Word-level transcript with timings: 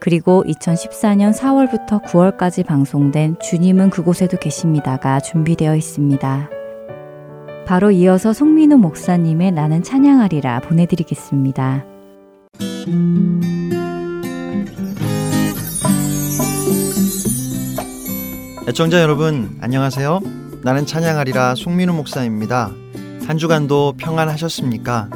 그리고 0.00 0.44
2014년 0.46 1.34
4월부터 1.34 2.02
9월까지 2.04 2.64
방송된 2.64 3.36
주님은 3.40 3.90
그곳에도 3.90 4.36
계십니다가 4.38 5.20
준비되어 5.20 5.74
있습니다. 5.76 6.50
바로 7.66 7.90
이어서 7.90 8.32
송민우 8.32 8.78
목사님의 8.78 9.52
나는 9.52 9.82
찬양하리라 9.82 10.60
보내드리겠습니다. 10.60 11.84
애청자 18.68 19.00
여러분 19.00 19.58
안녕하세요. 19.60 20.20
나는 20.62 20.86
찬양하리라 20.86 21.54
송민우 21.54 21.92
목사입니다. 21.94 22.70
한 23.26 23.36
주간도 23.36 23.94
평안하셨습니까? 23.98 25.10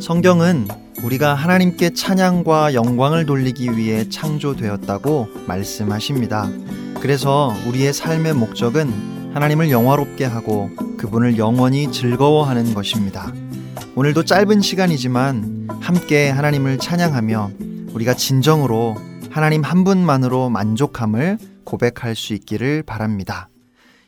성경은 0.00 0.68
우리가 1.02 1.34
하나님께 1.34 1.90
찬양과 1.90 2.74
영광을 2.74 3.24
돌리기 3.24 3.76
위해 3.76 4.08
창조되었다고 4.08 5.28
말씀하십니다. 5.46 6.50
그래서 7.00 7.54
우리의 7.68 7.92
삶의 7.92 8.34
목적은 8.34 9.32
하나님을 9.32 9.70
영화롭게 9.70 10.24
하고 10.24 10.70
그분을 10.96 11.38
영원히 11.38 11.92
즐거워하는 11.92 12.74
것입니다. 12.74 13.32
오늘도 13.94 14.24
짧은 14.24 14.60
시간이지만 14.60 15.68
함께 15.80 16.30
하나님을 16.30 16.78
찬양하며 16.78 17.50
우리가 17.92 18.14
진정으로 18.14 18.96
하나님 19.30 19.62
한 19.62 19.84
분만으로 19.84 20.50
만족함을 20.50 21.38
고백할 21.62 22.16
수 22.16 22.34
있기를 22.34 22.82
바랍니다. 22.82 23.48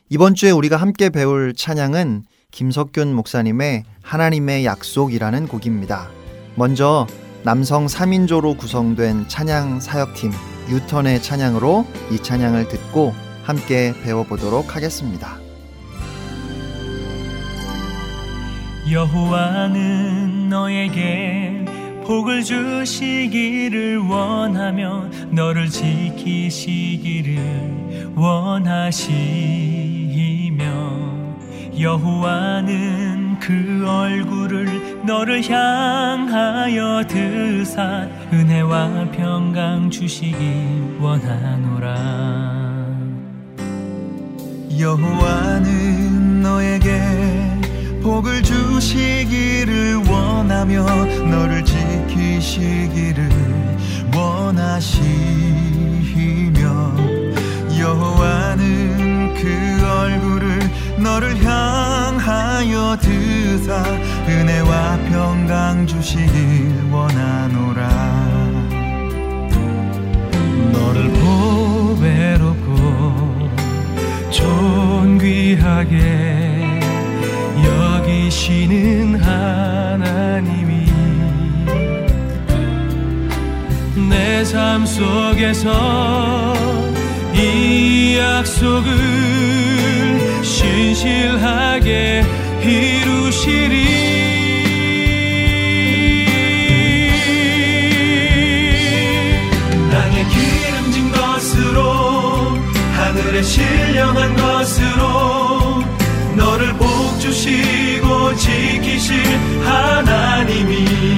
이번 0.09 0.35
주에 0.35 0.51
우리가 0.51 0.75
함께 0.75 1.09
배울 1.09 1.53
찬양은 1.55 2.25
김석균 2.51 3.13
목사님의 3.13 3.85
하나님의 4.01 4.65
약속이라는 4.65 5.47
곡입니다. 5.47 6.09
먼저 6.55 7.07
남성 7.43 7.85
3인조로 7.85 8.57
구성된 8.57 9.27
찬양 9.27 9.79
사역팀 9.79 10.31
유턴의 10.69 11.21
찬양으로 11.21 11.85
이 12.11 12.17
찬양을 12.17 12.67
듣고 12.67 13.13
함께 13.43 13.93
배워보도록 14.03 14.75
하겠습니다. 14.75 15.37
여호와는 18.89 20.49
너에게 20.49 21.65
복을 22.05 22.43
주시기를 22.43 23.99
원하며 23.99 25.05
너를 25.31 25.69
지키시기를 25.69 27.39
원하시며 28.15 29.51
여호와는 31.79 33.20
그 33.51 33.85
얼굴을 33.85 35.03
너를 35.05 35.43
향하여 35.43 37.03
드사 37.05 38.07
은혜와 38.31 39.11
평강 39.11 39.89
주시기 39.89 40.97
원하노라. 41.01 41.97
여호와는 44.79 46.41
너에게 46.41 47.01
복을 48.01 48.41
주시기를 48.41 49.97
원하며 50.07 50.85
너를 51.29 51.65
지키시기를 51.65 53.29
원하시며 54.15 55.11
여호와는 57.77 59.33
그 59.33 59.85
얼굴을 59.85 60.60
너를 61.11 61.35
향하여 61.43 62.95
드사 63.01 63.83
은혜와 64.29 64.97
평강 65.09 65.85
주시길 65.85 66.89
원하노라. 66.89 67.89
너를 70.71 71.09
보배롭고 71.11 72.71
존귀하게 74.31 75.99
여기시는 77.65 79.21
하나님이 79.21 80.85
내 84.09 84.43
삶 84.51 84.85
속에서 84.85 85.69
이 87.33 88.17
약속을 88.17 90.10
신실하게 90.43 92.23
이루시리. 92.61 93.85
땅에 99.91 100.25
기름진 100.25 101.11
것으로 101.11 101.81
하늘에 102.95 103.43
신령한 103.43 104.35
것으로 104.35 105.83
너를 106.35 106.73
복 106.73 107.19
주시고 107.19 108.35
지키실 108.35 109.23
하나님이 109.63 111.10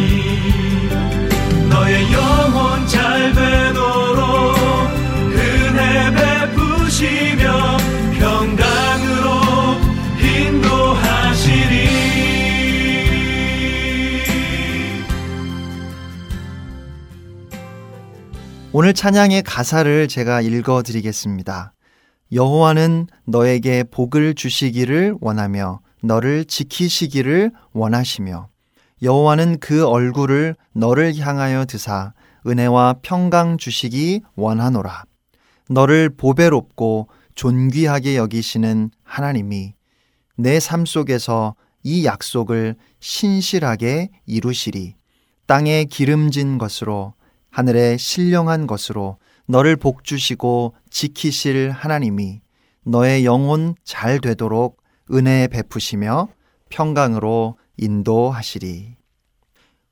오늘 18.76 18.96
찬양의 18.96 19.44
가사를 19.44 20.08
제가 20.08 20.42
읽어 20.42 20.82
드리겠습니다. 20.82 21.74
여호와는 22.32 23.06
너에게 23.26 23.84
복을 23.84 24.34
주시기를 24.34 25.18
원하며 25.22 25.80
너를 26.02 26.46
지키시기를 26.46 27.52
원하시며 27.74 28.50
여호와는 29.04 29.60
그 29.60 29.86
얼굴을 29.86 30.56
너를 30.74 31.16
향하여 31.18 31.66
드사 31.66 32.14
은혜와 32.48 32.96
평강 33.04 33.60
주시기 33.60 34.22
원하노라. 34.36 35.04
너를 35.70 36.10
보배롭고 36.10 37.10
존귀하게 37.36 38.16
여기시는 38.18 38.90
하나님이 39.04 39.76
내 40.36 40.58
삶 40.60 40.86
속에서 40.88 41.54
이 41.84 42.06
약속을 42.06 42.76
신실하게 43.00 44.10
이루시리. 44.26 44.96
땅에 45.46 45.86
기름진 45.86 46.58
것으로 46.58 47.14
하늘에 47.54 47.98
신령한 47.98 48.66
것으로 48.66 49.20
너를 49.46 49.76
복주시고 49.76 50.74
지키실 50.90 51.70
하나님이 51.70 52.42
너의 52.84 53.26
영혼 53.26 53.76
잘 53.84 54.20
되도록 54.20 54.82
은혜 55.12 55.48
베푸시며 55.48 56.30
평강으로 56.70 57.60
인도하시리. 57.78 58.96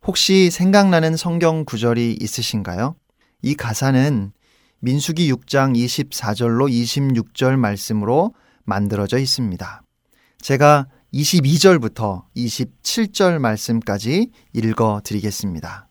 혹시 0.08 0.50
생각나는 0.50 1.16
성경 1.16 1.64
구절이 1.64 2.18
있으신가요? 2.20 2.96
이 3.44 3.54
가사는 3.54 4.32
민수기 4.80 5.32
6장 5.32 5.76
24절로 5.76 6.68
26절 6.68 7.58
말씀으로 7.58 8.34
만들어져 8.64 9.20
있습니다. 9.20 9.84
제가 10.42 10.88
22절부터 11.14 12.24
27절 12.36 13.38
말씀까지 13.38 14.32
읽어 14.54 15.02
드리겠습니다. 15.04 15.91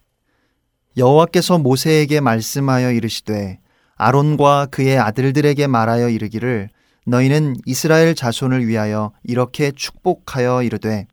여호와께서 0.96 1.58
모세에게 1.58 2.20
말씀하여 2.20 2.92
이르시되 2.92 3.60
아론과 3.96 4.66
그의 4.70 4.98
아들들에게 4.98 5.66
말하여 5.66 6.08
이르기를 6.08 6.68
너희는 7.06 7.56
이스라엘 7.66 8.14
자손을 8.14 8.66
위하여 8.66 9.12
이렇게 9.22 9.70
축복하여 9.70 10.62
이르되 10.62 11.06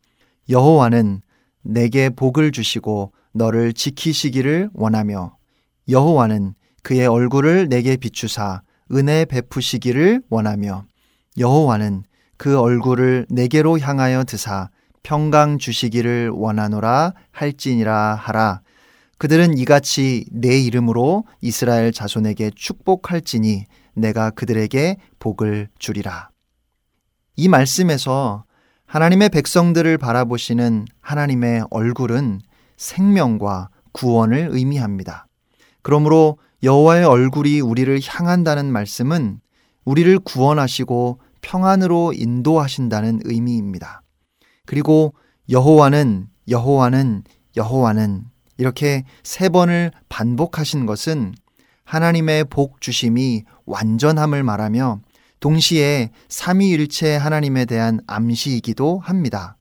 여호와는 0.49 1.21
내게 1.63 2.09
복을 2.09 2.51
주시고 2.51 3.11
너를 3.33 3.73
지키시기를 3.73 4.69
원하며 4.73 5.35
여호와는 5.89 6.55
그의 6.81 7.05
얼굴을 7.07 7.69
내게 7.69 7.97
비추사 7.97 8.61
은혜 8.93 9.25
베푸시기를 9.25 10.21
원하며 10.29 10.85
여호와는 11.37 12.03
그 12.37 12.57
얼굴을 12.57 13.27
내게로 13.29 13.79
향하여 13.79 14.23
드사 14.23 14.69
평강 15.03 15.57
주시기를 15.57 16.29
원하노라 16.29 17.13
할지니라 17.31 18.15
하라 18.15 18.61
그들은 19.17 19.57
이같이 19.57 20.25
내 20.31 20.59
이름으로 20.59 21.25
이스라엘 21.41 21.91
자손에게 21.91 22.51
축복할지니 22.55 23.65
내가 23.93 24.29
그들에게 24.29 24.97
복을 25.19 25.69
주리라. 25.79 26.29
이 27.35 27.47
말씀에서 27.47 28.45
하나님의 28.85 29.29
백성들을 29.29 29.97
바라보시는 29.97 30.85
하나님의 31.01 31.65
얼굴은 31.71 32.41
생명과 32.77 33.69
구원을 33.91 34.49
의미합니다. 34.51 35.27
그러므로 35.81 36.37
여호와의 36.63 37.05
얼굴이 37.05 37.59
우리를 37.59 37.99
향한다는 38.03 38.71
말씀은 38.71 39.39
우리를 39.85 40.19
구원하시고 40.19 41.19
평안으로 41.41 42.13
인도하신다는 42.13 43.21
의미입니다. 43.23 44.01
그리고 44.65 45.13
여호와는 45.49 46.27
여호와는 46.49 47.23
여호와는 47.55 48.25
이렇게 48.57 49.03
세 49.23 49.49
번을 49.49 49.91
반복하신 50.09 50.85
것은 50.85 51.33
하나님의 51.85 52.45
복 52.45 52.81
주심이 52.81 53.43
완전함을 53.65 54.43
말하며 54.43 54.99
동시에 55.39 56.09
삼위일체 56.29 57.15
하나님에 57.15 57.65
대한 57.65 57.99
암시이기도 58.07 58.99
합니다. 58.99 59.57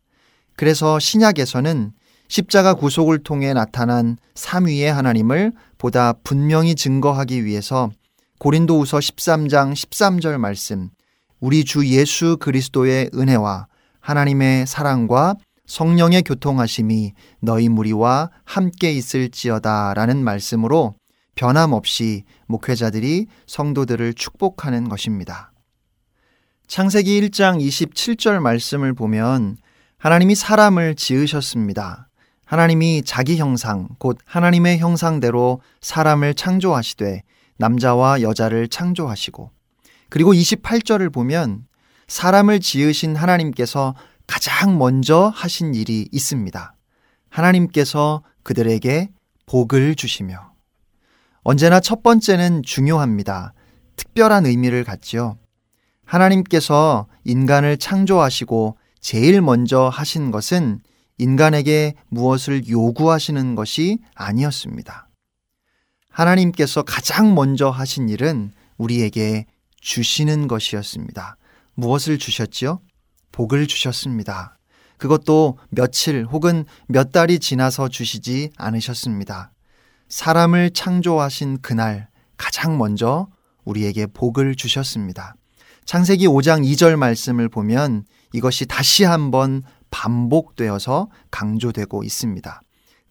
그래서 0.56 0.98
신약에서는 0.98 1.92
십자가 2.28 2.74
구속을 2.74 3.18
통해 3.22 3.52
나타난 3.52 4.16
삼위의 4.34 4.92
하나님을 4.92 5.52
보다 5.78 6.12
분명히 6.24 6.74
증거하기 6.74 7.44
위해서 7.44 7.90
고린도후서 8.38 8.98
13장 8.98 9.72
13절 9.72 10.38
말씀 10.38 10.90
우리 11.40 11.64
주 11.64 11.86
예수 11.86 12.36
그리스도의 12.38 13.10
은혜와 13.14 13.66
하나님의 14.00 14.66
사랑과 14.66 15.36
성령의 15.66 16.22
교통하심이 16.22 17.12
너희 17.40 17.68
무리와 17.68 18.30
함께 18.44 18.92
있을지어다 18.92 19.94
라는 19.94 20.22
말씀으로 20.22 20.94
변함없이 21.34 22.24
목회자들이 22.46 23.26
성도들을 23.46 24.14
축복하는 24.14 24.88
것입니다. 24.88 25.52
창세기 26.66 27.20
1장 27.20 27.60
27절 27.60 28.40
말씀을 28.40 28.94
보면 28.94 29.56
하나님이 29.98 30.34
사람을 30.34 30.94
지으셨습니다. 30.94 32.08
하나님이 32.44 33.02
자기 33.04 33.36
형상, 33.36 33.88
곧 33.98 34.18
하나님의 34.24 34.78
형상대로 34.78 35.60
사람을 35.80 36.34
창조하시되 36.34 37.22
남자와 37.58 38.22
여자를 38.22 38.68
창조하시고 38.68 39.50
그리고 40.08 40.32
28절을 40.32 41.12
보면 41.12 41.66
사람을 42.08 42.60
지으신 42.60 43.16
하나님께서 43.16 43.94
가장 44.26 44.78
먼저 44.78 45.30
하신 45.34 45.74
일이 45.74 46.08
있습니다. 46.12 46.74
하나님께서 47.28 48.22
그들에게 48.42 49.10
복을 49.46 49.94
주시며 49.94 50.52
언제나 51.42 51.80
첫 51.80 52.02
번째는 52.02 52.62
중요합니다. 52.62 53.54
특별한 53.96 54.46
의미를 54.46 54.84
갖지요. 54.84 55.38
하나님께서 56.04 57.06
인간을 57.24 57.78
창조하시고 57.78 58.78
제일 59.00 59.40
먼저 59.42 59.88
하신 59.88 60.30
것은 60.30 60.80
인간에게 61.18 61.94
무엇을 62.08 62.68
요구하시는 62.68 63.54
것이 63.54 63.98
아니었습니다. 64.14 65.08
하나님께서 66.10 66.82
가장 66.82 67.34
먼저 67.34 67.70
하신 67.70 68.08
일은 68.08 68.52
우리에게 68.76 69.46
주시는 69.80 70.48
것이었습니다. 70.48 71.36
무엇을 71.74 72.18
주셨지요? 72.18 72.80
복을 73.36 73.66
주셨습니다. 73.66 74.56
그것도 74.96 75.58
며칠 75.68 76.24
혹은 76.24 76.64
몇 76.88 77.12
달이 77.12 77.38
지나서 77.38 77.90
주시지 77.90 78.50
않으셨습니다. 78.56 79.52
사람을 80.08 80.70
창조하신 80.70 81.58
그날 81.60 82.08
가장 82.38 82.78
먼저 82.78 83.28
우리에게 83.64 84.06
복을 84.06 84.54
주셨습니다. 84.54 85.34
창세기 85.84 86.26
5장 86.26 86.64
2절 86.64 86.96
말씀을 86.96 87.50
보면 87.50 88.04
이것이 88.32 88.64
다시 88.64 89.04
한번 89.04 89.62
반복되어서 89.90 91.10
강조되고 91.30 92.04
있습니다. 92.04 92.62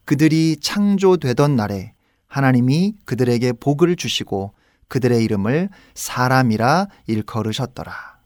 그들이 0.04 0.56
창조되던 0.60 1.54
날에 1.54 1.92
하나님이 2.26 2.94
그들에게 3.04 3.52
복을 3.52 3.94
주시고 3.94 4.54
그들의 4.88 5.22
이름을 5.22 5.68
사람이라 5.94 6.88
일컬으셨더라. 7.06 8.16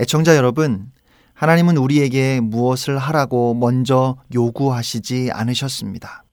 애청자 0.00 0.34
여러분, 0.34 0.90
하나님은 1.34 1.76
우리에게 1.76 2.40
무엇을 2.40 2.96
하라고 2.96 3.54
먼저 3.54 4.16
요구하시지 4.32 5.30
않으셨습니다. 5.32 6.24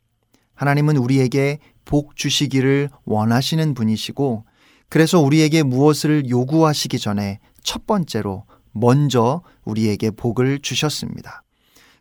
하나님은 0.54 0.98
우리에게 0.98 1.58
복 1.86 2.16
주시기를 2.16 2.90
원하시는 3.06 3.74
분이시고, 3.74 4.46
그래서 4.90 5.20
우리에게 5.20 5.64
무엇을 5.64 6.30
요구하시기 6.30 7.00
전에 7.00 7.40
첫 7.64 7.88
번째로 7.88 8.46
먼저 8.74 9.42
우리에게 9.66 10.12
복을 10.12 10.60
주셨습니다. 10.60 11.42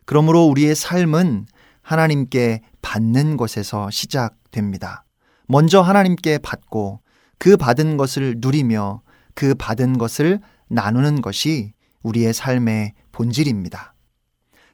그러므로 0.05 0.45
우리의 0.45 0.75
삶은 0.75 1.47
하나님께 1.81 2.61
받는 2.81 3.37
것에서 3.37 3.89
시작됩니다. 3.89 5.05
먼저 5.47 5.81
하나님께 5.81 6.37
받고 6.37 7.01
그 7.39 7.57
받은 7.57 7.97
것을 7.97 8.35
누리며 8.37 9.01
그 9.33 9.55
받은 9.55 9.97
것을 9.97 10.39
나누는 10.67 11.21
것이 11.21 11.73
우리의 12.03 12.33
삶의 12.33 12.93
본질입니다. 13.11 13.93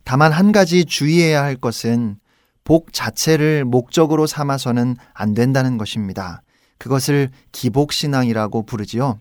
다만 0.03 0.31
한 0.31 0.51
가지 0.51 0.85
주의해야 0.85 1.43
할 1.43 1.55
것은 1.55 2.17
복 2.63 2.93
자체를 2.93 3.65
목적으로 3.65 4.27
삼아서는 4.27 4.95
안 5.13 5.33
된다는 5.33 5.77
것입니다. 5.77 6.41
그것을 6.77 7.29
기복신앙이라고 7.51 8.65
부르지요. 8.65 9.17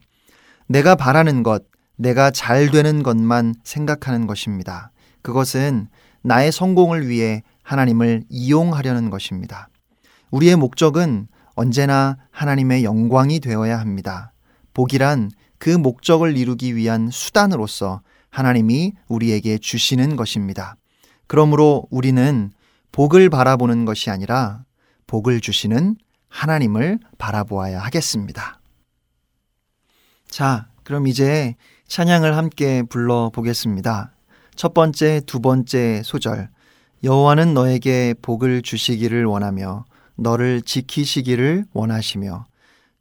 내가 0.69 0.95
바라는 0.95 1.43
것, 1.43 1.65
내가 1.97 2.31
잘 2.31 2.71
되는 2.71 3.03
것만 3.03 3.55
생각하는 3.65 4.27
것입니다. 4.27 4.91
그것은 5.23 5.89
나의 6.23 6.53
성공을 6.53 7.09
위해 7.09 7.43
하나님을 7.63 8.25
이용하려는 8.29 9.11
것입니다. 9.11 9.69
우리의 10.31 10.57
목적은 10.57 11.29
언제나 11.55 12.17
하나님의 12.31 12.85
영광이 12.85 13.41
되어야 13.41 13.79
합니다. 13.79 14.33
복이란 14.75 15.31
그 15.59 15.71
목적을 15.71 16.37
이루기 16.37 16.77
위한 16.77 17.11
수단으로서 17.11 18.03
하나님이 18.31 18.93
우리에게 19.09 19.59
주시는 19.59 20.17
것입니다. 20.17 20.77
그러므로 21.27 21.87
우리는 21.91 22.51
복을 22.93 23.31
바라보는 23.31 23.85
것이 23.85 24.11
아니라 24.11 24.65
복을 25.07 25.41
주시는 25.41 25.97
하나님을 26.29 26.99
바라보아야 27.19 27.81
하겠습니다. 27.81 28.61
자, 30.29 30.69
그럼 30.83 31.07
이제 31.07 31.55
찬양을 31.89 32.37
함께 32.37 32.83
불러 32.83 33.31
보겠습니다. 33.33 34.13
첫 34.55 34.75
번째, 34.75 35.21
두 35.27 35.41
번째 35.41 36.03
소절. 36.05 36.51
여호와는 37.05 37.55
너에게 37.55 38.15
복을 38.23 38.63
주시기를 38.63 39.25
원하며 39.25 39.85
너를 40.17 40.63
지키시기를 40.63 41.67
원하시며 41.73 42.47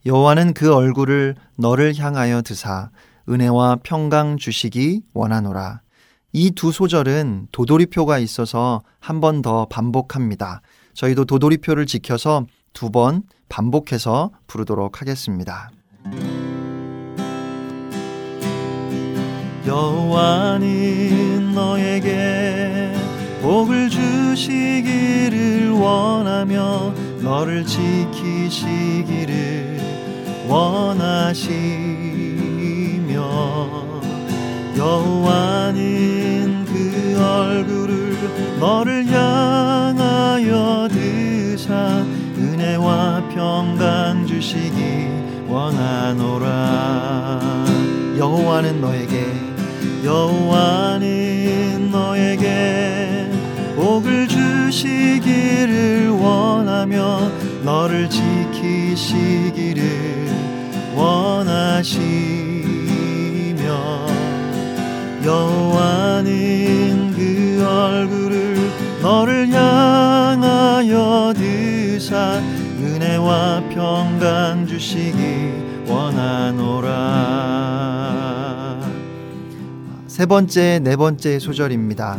여호와는 0.05 0.53
그 0.53 0.73
얼굴을 0.73 1.35
너를 1.57 1.95
향하여 1.97 2.41
드사 2.41 2.89
은혜와 3.27 3.77
평강 3.83 4.37
주시기 4.37 5.01
원하노라. 5.13 5.81
이 6.33 6.51
두 6.51 6.71
소절은 6.71 7.47
도돌이표가 7.51 8.19
있어서 8.19 8.83
한 8.99 9.19
번 9.21 9.41
더 9.41 9.65
반복합니다. 9.67 10.61
저희도 10.93 11.25
도돌이표를 11.25 11.85
지켜서 11.87 12.45
두 12.73 12.89
번 12.91 13.23
반복해서 13.49 14.31
부르도록 14.47 15.01
하겠습니다. 15.01 15.69
여호와는 20.15 21.53
너에게 21.53 22.93
복을 23.41 23.89
주시기를 23.89 25.71
원하며 25.71 26.93
너를 27.21 27.65
지키시기를 27.65 29.33
원하시며 30.47 31.55
여호와는 34.77 36.65
그 36.65 37.17
얼굴을 37.21 38.17
너를 38.59 39.07
향하여 39.07 40.87
드사 40.91 42.03
은혜와 42.37 43.29
평강 43.33 44.27
주시기 44.27 45.07
원하노라. 45.47 47.39
여호와는 48.17 48.81
너에게 48.81 49.25
여호와는 50.03 51.91
너에게 51.91 53.29
복을 53.75 54.27
주시기를 54.27 56.09
원하며 56.09 57.31
너를 57.63 58.09
지키시기를 58.09 59.83
원하시며 60.95 62.05
여호와는 65.25 67.11
그 67.15 67.65
얼굴을 67.67 68.71
너를 69.01 69.49
향하여 69.49 71.33
드 71.35 71.65
주사 72.05 72.39
은혜와 72.79 73.69
평강 73.69 74.67
주시기 74.67 75.53
원하노라 75.87 76.93
세 80.07 80.25
번째, 80.25 80.79
네 80.83 80.95
번째 80.95 81.39
소절입니다. 81.39 82.17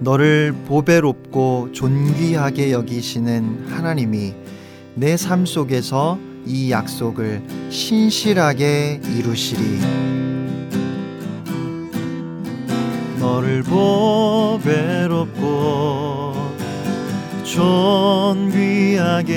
너를 0.00 0.54
보배롭고 0.66 1.70
존귀하게 1.72 2.72
여기시는 2.72 3.66
하나님이 3.70 4.34
내 4.94 5.16
삶 5.16 5.46
속에서 5.46 6.18
이 6.46 6.70
약속을 6.70 7.42
신실하게 7.70 9.00
이루시리. 9.16 9.80
너를 13.18 13.62
보배롭고 13.64 15.38
존귀하게 18.98 19.28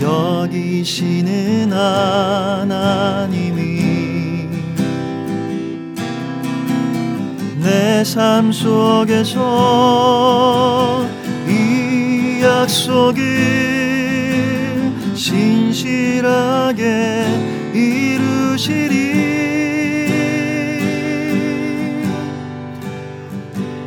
여기시는 0.00 1.72
하나님이 1.72 2.96
내 7.60 8.02
삶 8.16 8.50
속에서 8.52 9.44
이 11.46 12.40
약속을 12.42 13.75
신실하게 15.16 16.82
이루시리 17.72 18.96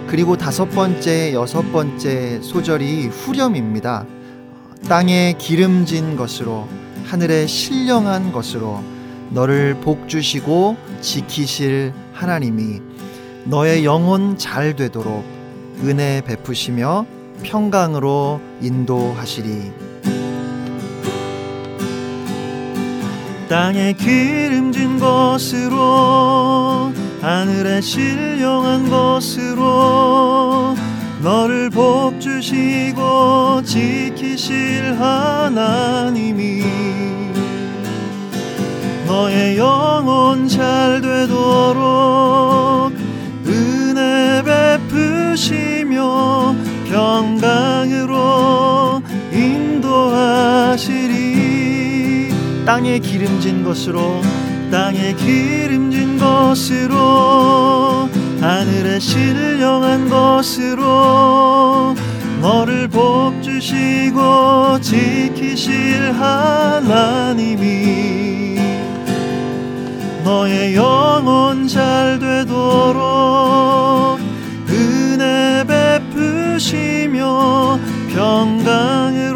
그리고 0.07 0.35
다섯 0.35 0.65
번째, 0.71 1.33
여섯 1.33 1.61
번째 1.71 2.41
소절이 2.41 3.07
후렴입니다. 3.07 4.07
땅에 4.87 5.35
기름진 5.37 6.15
것으로 6.15 6.67
하늘에 7.05 7.45
신령한 7.45 8.31
것으로 8.31 8.83
너를 9.29 9.75
복 9.81 10.09
주시고 10.09 10.77
지키실 11.01 11.93
하나님이 12.11 12.81
너의 13.45 13.85
영혼 13.85 14.35
잘 14.39 14.75
되도록 14.75 15.23
은혜 15.83 16.21
베푸시며 16.25 17.05
평강으로 17.43 18.41
인도하시리. 18.61 19.88
땅에 23.49 23.93
기름진 23.93 24.99
것으로 24.99 26.93
하늘에 27.19 27.81
신령한 27.81 28.91
것으로 28.91 30.75
너를 31.23 31.71
복 31.71 32.21
주시고 32.21 33.63
지키실 33.63 34.95
하나님이 34.99 36.63
너의 39.07 39.57
영혼 39.57 40.47
잘 40.47 41.01
되도록 41.01 42.93
은혜 43.47 44.43
베푸시며 44.79 46.53
평강으로 46.87 48.18
땅에 52.69 52.99
기름진 52.99 53.63
것으로 53.63 54.21
땅에 54.69 55.15
기름진 55.15 56.19
것으로 56.19 58.07
하늘에 58.39 58.99
신령한 58.99 60.07
것으로 60.07 61.95
너를 62.43 62.87
복 62.87 63.41
주시고 63.41 64.81
지키실 64.81 66.11
하나님이 66.11 67.65
너의 70.23 70.75
영혼 70.75 71.67
잘 71.67 72.19
되도록 72.19 74.19
은혜 74.69 75.65
베푸시며 76.11 77.79
평강으 78.13 79.28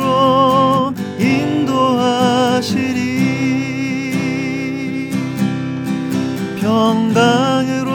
평강으로 6.74 7.92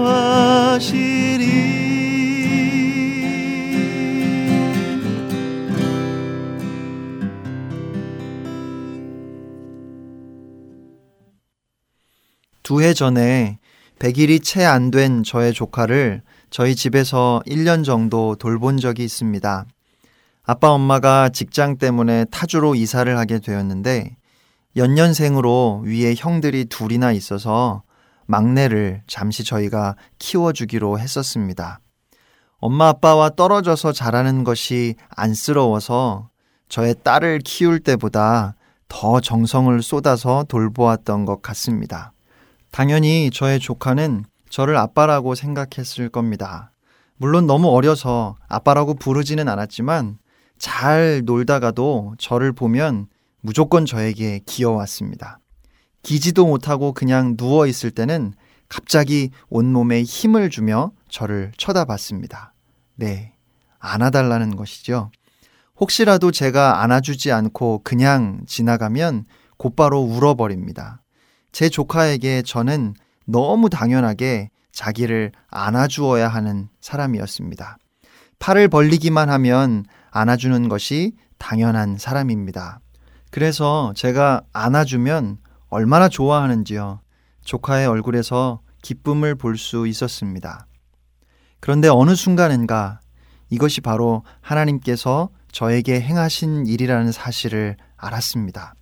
두 12.63 12.81
해 12.81 12.93
전에 12.93 13.59
100일이 13.99 14.41
채 14.41 14.63
안 14.63 14.91
된 14.91 15.23
저의 15.23 15.51
조카를 15.53 16.21
저희 16.49 16.75
집에서 16.75 17.41
1년 17.45 17.83
정도 17.83 18.35
돌본 18.35 18.77
적이 18.77 19.03
있습니다. 19.03 19.65
아빠 20.43 20.69
엄마가 20.69 21.29
직장 21.29 21.77
때문에 21.77 22.25
타주로 22.31 22.75
이사를 22.75 23.15
하게 23.17 23.39
되었는데 23.39 24.15
연년생으로 24.75 25.83
위에 25.85 26.13
형들이 26.15 26.65
둘이나 26.65 27.11
있어서 27.11 27.83
막내를 28.27 29.01
잠시 29.07 29.43
저희가 29.43 29.95
키워주기로 30.19 30.99
했었습니다. 30.99 31.79
엄마 32.59 32.89
아빠와 32.89 33.31
떨어져서 33.31 33.93
자라는 33.93 34.43
것이 34.43 34.95
안쓰러워서 35.09 36.29
저의 36.67 36.95
딸을 37.03 37.39
키울 37.39 37.79
때보다 37.79 38.55
더 38.87 39.19
정성을 39.19 39.81
쏟아서 39.81 40.43
돌보았던 40.47 41.25
것 41.25 41.41
같습니다. 41.41 42.11
당연히 42.71 43.31
저의 43.31 43.59
조카는 43.59 44.25
저를 44.49 44.77
아빠라고 44.77 45.35
생각했을 45.35 46.09
겁니다. 46.09 46.71
물론 47.17 47.47
너무 47.47 47.69
어려서 47.69 48.35
아빠라고 48.47 48.95
부르지는 48.95 49.47
않았지만 49.47 50.17
잘 50.57 51.21
놀다가도 51.25 52.15
저를 52.17 52.51
보면 52.53 53.07
무조건 53.41 53.85
저에게 53.85 54.39
기어왔습니다. 54.45 55.39
기지도 56.01 56.45
못하고 56.45 56.93
그냥 56.93 57.35
누워 57.37 57.67
있을 57.67 57.91
때는 57.91 58.33
갑자기 58.67 59.31
온몸에 59.49 60.03
힘을 60.03 60.49
주며 60.49 60.91
저를 61.09 61.51
쳐다봤습니다. 61.57 62.53
네. 62.95 63.33
안아달라는 63.79 64.55
것이죠. 64.55 65.11
혹시라도 65.79 66.31
제가 66.31 66.83
안아주지 66.83 67.31
않고 67.31 67.81
그냥 67.83 68.41
지나가면 68.45 69.25
곧바로 69.57 70.01
울어버립니다. 70.01 71.01
제 71.51 71.69
조카에게 71.69 72.43
저는 72.43 72.93
너무 73.25 73.69
당연하게 73.69 74.49
자기를 74.71 75.31
안아주어야 75.49 76.27
하는 76.27 76.69
사람이었습니다. 76.81 77.77
팔을 78.39 78.67
벌리기만 78.67 79.29
하면 79.29 79.85
안아주는 80.11 80.69
것이 80.69 81.13
당연한 81.37 81.97
사람입니다. 81.97 82.79
그래서 83.31 83.93
제가 83.95 84.41
안아주면 84.53 85.37
얼마나 85.69 86.09
좋아하는지요. 86.09 87.01
조카의 87.45 87.87
얼굴에서 87.87 88.61
기쁨을 88.81 89.35
볼 89.35 89.57
수 89.57 89.87
있었습니다. 89.87 90.65
그런데 91.59 91.89
어느 91.89 92.15
순간인가 92.15 92.99
이것이 93.49 93.81
바로 93.81 94.23
하나님께서 94.41 95.29
저에게 95.51 95.99
행하신 96.01 96.65
일이라는 96.67 97.11
사실을 97.11 97.75
알았습니다. 97.97 98.73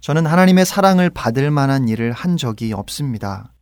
저는 0.00 0.26
하나님의 0.26 0.64
사랑을 0.64 1.10
받을 1.10 1.50
만한 1.50 1.88
일을 1.88 2.12
한 2.12 2.36
적이 2.36 2.72
없습니다. 2.72 3.52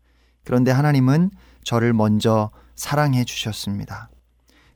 그런데 0.45 0.71
하나님은 0.71 1.31
저를 1.65 1.93
먼저 1.93 2.51
사랑해 2.77 3.25
주셨습니다. 3.25 4.09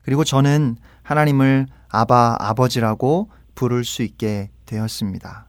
그리고 0.01 0.23
저는 0.23 0.77
하나님을 1.03 1.67
아바 1.89 2.37
아버지라고 2.39 3.29
부를 3.55 3.83
수 3.85 4.01
있게 4.03 4.49
되었습니다. 4.71 5.47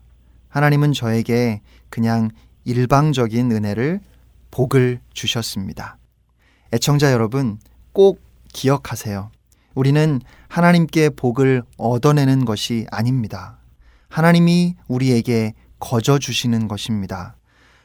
하나님은 0.48 0.92
저에게 0.92 1.60
그냥 1.88 2.30
일방적인 2.64 3.52
은혜를 3.52 4.00
복을 4.50 5.00
주셨습니다. 5.14 5.96
애청자 6.72 7.12
여러분, 7.12 7.58
꼭 7.92 8.20
기억하세요. 8.52 9.30
우리는 9.74 10.20
하나님께 10.48 11.10
복을 11.10 11.62
얻어내는 11.78 12.44
것이 12.44 12.86
아닙니다. 12.90 13.58
하나님이 14.08 14.74
우리에게 14.88 15.54
거저 15.78 16.18
주시는 16.18 16.68
것입니다. 16.68 17.36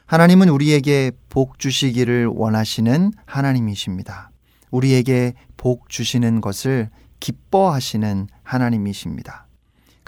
하나님은 0.06 0.48
우리에게 0.48 1.12
복 1.28 1.58
주시기를 1.58 2.26
원하시는 2.26 3.12
하나님이십니다. 3.26 4.30
우리에게 4.70 5.34
복 5.56 5.88
주시는 5.88 6.40
것을 6.40 6.90
기뻐하시는 7.20 8.28
하나님이십니다. 8.42 9.47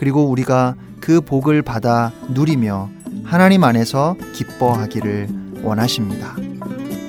그리고 0.01 0.31
우리가 0.31 0.77
그 0.99 1.21
복을 1.21 1.61
받아 1.61 2.11
누리며 2.31 2.89
하나님 3.23 3.65
안에서 3.65 4.17
기뻐하기를 4.33 5.29
원하십니다. 5.63 6.35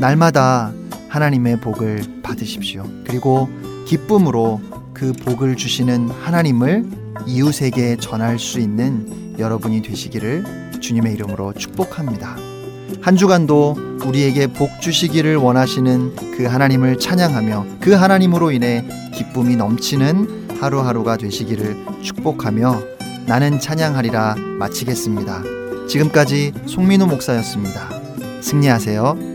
날마다 0.01 0.73
하나님의 1.07 1.61
복을 1.61 2.03
받으십시오. 2.21 2.83
그리고 3.07 3.47
기쁨으로 3.87 4.59
그그 4.93 5.13
복을 5.23 5.55
주시는 5.55 6.09
하나님을 6.09 6.83
이웃에게 7.27 7.95
전할 7.95 8.37
수 8.37 8.59
있는 8.59 9.37
여러분이 9.39 9.83
되시기를 9.83 10.81
주님의 10.81 11.13
이름으로 11.13 11.53
축복합니다. 11.53 12.35
한 12.99 13.15
주간도 13.15 13.99
우리에게 14.05 14.47
복 14.47 14.81
주시기를 14.81 15.37
원하시는 15.37 16.15
그 16.35 16.43
하나님을 16.43 16.99
찬양하며 16.99 17.67
그 17.79 17.93
하나님으로 17.93 18.51
인해 18.51 18.83
기쁨이 19.13 19.55
넘치는 19.55 20.40
하루하루가 20.61 21.17
되시기를 21.17 21.75
축복하며 22.03 22.79
나는 23.25 23.59
찬양하리라 23.59 24.35
마치겠습니다. 24.59 25.43
지금까지 25.87 26.53
송민호 26.67 27.07
목사였습니다. 27.07 27.89
승리하세요. 28.41 29.30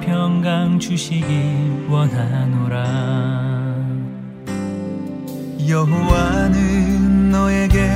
평강 0.00 0.78
주시길 0.78 1.86
원하노라. 1.88 2.84
여호와는 5.68 7.30
너에게 7.30 7.90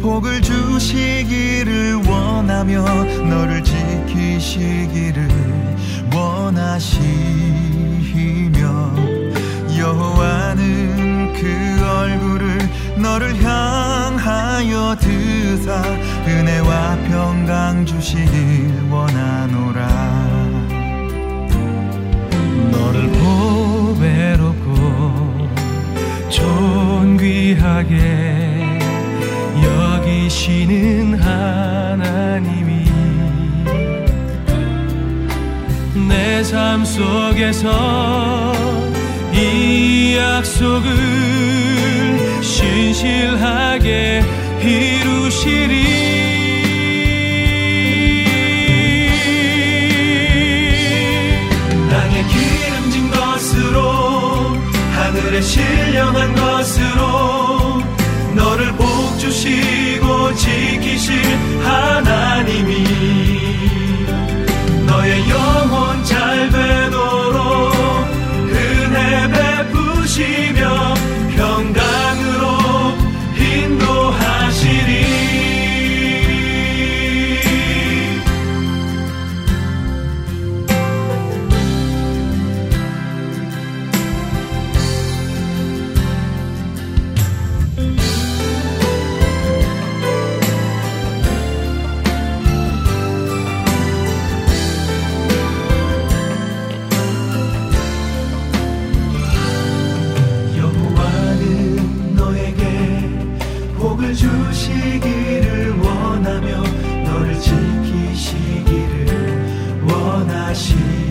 복을 0.00 0.40
주시기를 0.42 1.94
원하며 2.06 2.82
너를 3.28 3.64
지키시기를 3.64 5.28
원하시며 6.14 7.06
여호와는 9.78 11.32
그 11.32 11.84
얼굴을 11.84 12.58
너를 13.00 13.42
향하여 13.42 14.96
드사 15.00 15.82
은혜와 16.26 16.96
평강 17.08 17.84
주시길 17.86 18.88
원하노라 18.90 20.25
귀하게 27.56 28.78
여기시는 29.62 31.20
하나님이 31.20 32.84
내 36.08 36.42
삶 36.50 36.84
속에서 36.84 38.52
이 39.32 40.16
약속을 40.16 40.90
신실하게 42.42 44.22
이루시리. 44.60 45.86
땅에 51.90 52.22
기름진 52.22 53.10
것으로 53.10 53.80
하늘에 54.94 55.40
신령한 55.42 56.34
것으로 56.34 57.35
복 59.36 59.36
주시고 59.36 60.34
지키실 60.34 61.22
하나님이 61.62 62.84
너의 64.86 65.28
영혼 65.28 66.04
잘되 66.04 66.85
원 110.56 111.05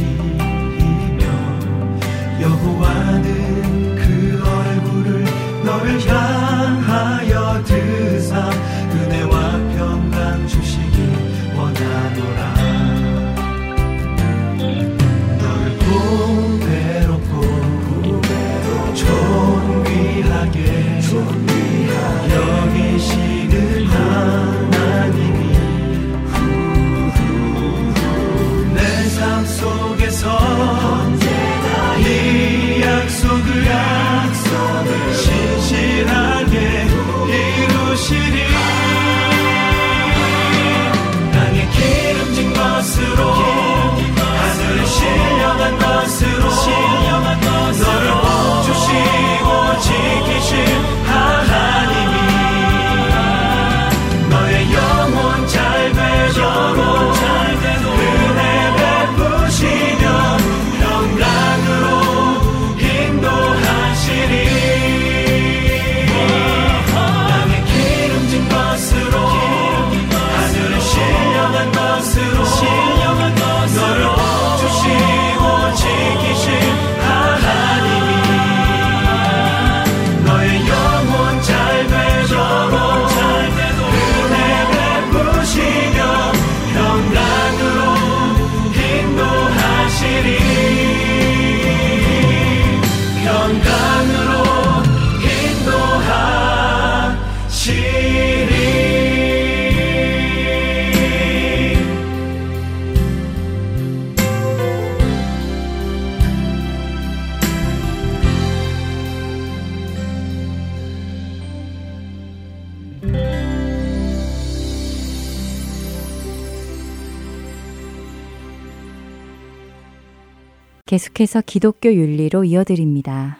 계속해서 120.95 121.41
기독교 121.45 121.93
윤리로 121.93 122.45
이어드립니다. 122.45 123.39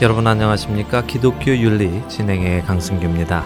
여러분 0.00 0.26
안녕하십니까? 0.26 1.04
기독교 1.04 1.54
윤리 1.54 2.00
진행의 2.08 2.62
강승규입니다. 2.62 3.44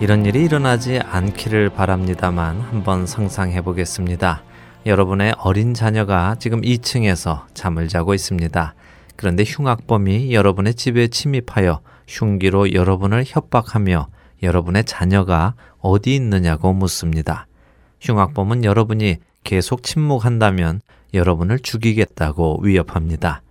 이런 0.00 0.24
일이 0.24 0.44
일어나지 0.44 0.98
않기를 1.00 1.68
바랍니다만 1.68 2.62
한번 2.62 3.06
상상해 3.06 3.60
보겠습니다. 3.60 4.47
여러분의 4.88 5.34
어린 5.36 5.74
자녀가 5.74 6.34
지금 6.38 6.62
2층에서 6.62 7.42
잠을 7.52 7.88
자고 7.88 8.14
있습니다. 8.14 8.74
그런데 9.16 9.44
흉악범이 9.46 10.32
여러분의 10.32 10.72
집에 10.72 11.08
침입하여 11.08 11.82
흉기로 12.08 12.72
여러분을 12.72 13.24
협박하며 13.26 14.08
여러분의 14.42 14.84
자녀가 14.84 15.52
어디 15.80 16.14
있느냐고 16.14 16.72
묻습니다. 16.72 17.46
흉악범은 18.00 18.64
여러분이 18.64 19.16
계속 19.44 19.82
침묵한다면 19.82 20.80
여러분을 21.12 21.58
죽이겠다고 21.58 22.60
위협합니다. 22.62 23.42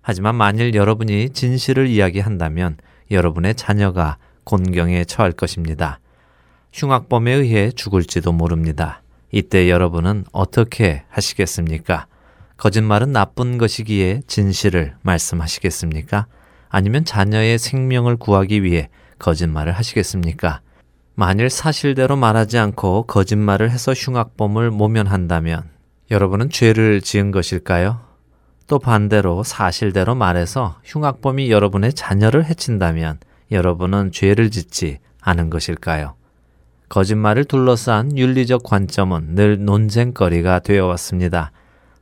하지만 0.00 0.36
만일 0.36 0.74
여러분이 0.74 1.30
진실을 1.30 1.88
이야기한다면 1.88 2.76
여러분의 3.10 3.56
자녀가 3.56 4.16
곤경에 4.44 5.04
처할 5.06 5.32
것입니다. 5.32 5.98
흉악범에 6.72 7.32
의해 7.32 7.72
죽을지도 7.72 8.30
모릅니다. 8.30 9.02
이때 9.36 9.68
여러분은 9.68 10.26
어떻게 10.30 11.02
하시겠습니까? 11.08 12.06
거짓말은 12.56 13.10
나쁜 13.10 13.58
것이기에 13.58 14.20
진실을 14.28 14.94
말씀하시겠습니까? 15.02 16.26
아니면 16.68 17.04
자녀의 17.04 17.58
생명을 17.58 18.14
구하기 18.14 18.62
위해 18.62 18.90
거짓말을 19.18 19.72
하시겠습니까? 19.72 20.60
만일 21.16 21.50
사실대로 21.50 22.14
말하지 22.14 22.58
않고 22.58 23.06
거짓말을 23.08 23.72
해서 23.72 23.92
흉악범을 23.92 24.70
모면한다면 24.70 25.64
여러분은 26.12 26.50
죄를 26.50 27.00
지은 27.00 27.32
것일까요? 27.32 28.02
또 28.68 28.78
반대로 28.78 29.42
사실대로 29.42 30.14
말해서 30.14 30.78
흉악범이 30.84 31.50
여러분의 31.50 31.94
자녀를 31.94 32.44
해친다면 32.44 33.18
여러분은 33.50 34.12
죄를 34.12 34.52
짓지 34.52 35.00
않은 35.22 35.50
것일까요? 35.50 36.14
거짓말을 36.94 37.44
둘러싼 37.44 38.16
윤리적 38.16 38.62
관점은 38.62 39.34
늘 39.34 39.64
논쟁거리가 39.64 40.60
되어 40.60 40.86
왔습니다. 40.86 41.50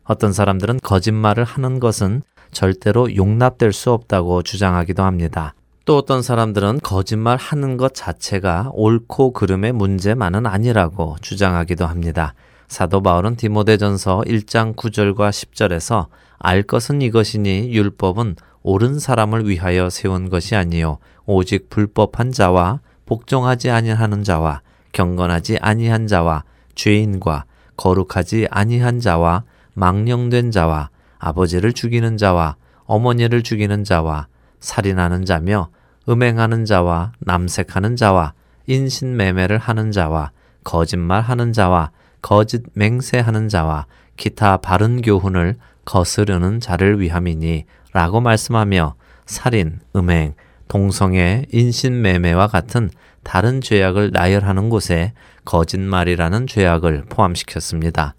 어떤 0.04 0.34
사람들은 0.34 0.80
거짓말을 0.82 1.44
하는 1.44 1.80
것은 1.80 2.20
절대로 2.50 3.16
용납될 3.16 3.72
수 3.72 3.90
없다고 3.90 4.42
주장하기도 4.42 5.02
합니다. 5.02 5.54
또 5.86 5.96
어떤 5.96 6.20
사람들은 6.20 6.80
거짓말 6.82 7.38
하는 7.38 7.78
것 7.78 7.94
자체가 7.94 8.70
옳고 8.74 9.32
그름의 9.32 9.72
문제만은 9.72 10.44
아니라고 10.44 11.16
주장하기도 11.22 11.86
합니다. 11.86 12.34
사도 12.68 13.02
바울은 13.02 13.36
디모데전서 13.36 14.24
1장 14.26 14.76
9절과 14.76 15.30
10절에서 15.30 16.08
알 16.38 16.62
것은 16.62 17.00
이것이니 17.00 17.72
율법은 17.72 18.36
옳은 18.62 18.98
사람을 18.98 19.48
위하여 19.48 19.88
세운 19.88 20.28
것이 20.28 20.54
아니요 20.54 20.98
오직 21.24 21.70
불법한 21.70 22.32
자와 22.32 22.80
복종하지 23.06 23.70
아니하는 23.70 24.22
자와 24.22 24.60
경건하지 24.92 25.58
아니한 25.60 26.06
자와 26.06 26.44
죄인과 26.74 27.44
거룩하지 27.76 28.48
아니한 28.50 29.00
자와 29.00 29.44
망령된 29.74 30.50
자와 30.50 30.90
아버지를 31.18 31.72
죽이는 31.72 32.16
자와 32.16 32.56
어머니를 32.84 33.42
죽이는 33.42 33.84
자와 33.84 34.26
살인하는 34.60 35.24
자며 35.24 35.68
음행하는 36.08 36.64
자와 36.64 37.12
남색하는 37.20 37.96
자와 37.96 38.34
인신매매를 38.66 39.58
하는 39.58 39.92
자와 39.92 40.30
거짓말하는 40.64 41.52
자와 41.52 41.90
거짓 42.20 42.62
맹세하는 42.74 43.48
자와 43.48 43.86
기타 44.16 44.58
바른 44.58 45.02
교훈을 45.02 45.56
거스르는 45.84 46.60
자를 46.60 47.00
위함이니 47.00 47.64
라고 47.92 48.20
말씀하며 48.20 48.94
살인, 49.26 49.80
음행, 49.96 50.34
동성애, 50.68 51.44
인신매매와 51.50 52.46
같은 52.46 52.90
다른 53.22 53.60
죄악을 53.60 54.10
나열하는 54.12 54.68
곳에 54.68 55.12
거짓말이라는 55.44 56.46
죄악을 56.46 57.04
포함시켰습니다. 57.08 58.14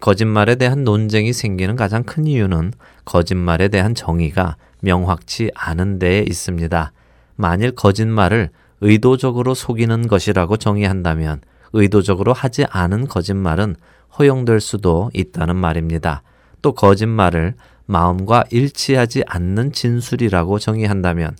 거짓말에 0.00 0.56
대한 0.56 0.84
논쟁이 0.84 1.32
생기는 1.32 1.74
가장 1.76 2.02
큰 2.02 2.26
이유는 2.26 2.72
거짓말에 3.04 3.68
대한 3.68 3.94
정의가 3.94 4.56
명확치 4.80 5.50
않은 5.54 5.98
데에 5.98 6.24
있습니다. 6.28 6.92
만일 7.36 7.72
거짓말을 7.72 8.50
의도적으로 8.80 9.54
속이는 9.54 10.06
것이라고 10.06 10.58
정의한다면 10.58 11.40
의도적으로 11.72 12.32
하지 12.32 12.64
않은 12.68 13.08
거짓말은 13.08 13.76
허용될 14.18 14.60
수도 14.60 15.10
있다는 15.14 15.56
말입니다. 15.56 16.22
또 16.62 16.72
거짓말을 16.72 17.54
마음과 17.86 18.44
일치하지 18.50 19.24
않는 19.26 19.72
진술이라고 19.72 20.58
정의한다면 20.58 21.36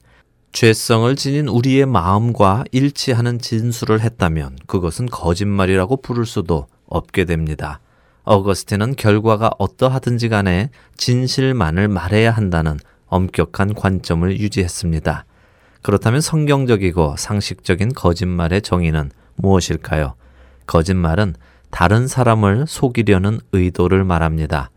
죄성을 0.57 1.15
지닌 1.17 1.49
우리의 1.49 1.85
마음과 1.85 2.65
일치하는 2.73 3.41
진술을 3.41 4.01
했다면 4.01 4.57
그것은 4.67 5.05
거짓말이라고 5.05 5.99
부를 5.99 6.25
수도 6.25 6.67
없게 6.87 7.27
됩니다. 7.27 7.81
어거스틴은 8.25 8.97
결과가 8.97 9.51
어떠하든지 9.59 10.31
간에 10.31 10.71
진실만을 10.97 11.89
말해야 11.89 12.31
한다는 12.31 12.79
엄격한 13.09 13.75
관점을 13.75 14.41
유지했습니다. 14.41 15.27
그렇다면 15.83 16.23
성경적이고 16.23 17.17
상식적인 17.19 17.93
거짓말의 17.93 18.63
정의는 18.63 19.11
무엇일까요? 19.35 20.15
거짓말은 20.67 21.35
다른 21.71 22.09
사람을 22.09 22.65
속이려는 22.67 23.41
의도를 23.53 24.05
말합니다. 24.05 24.71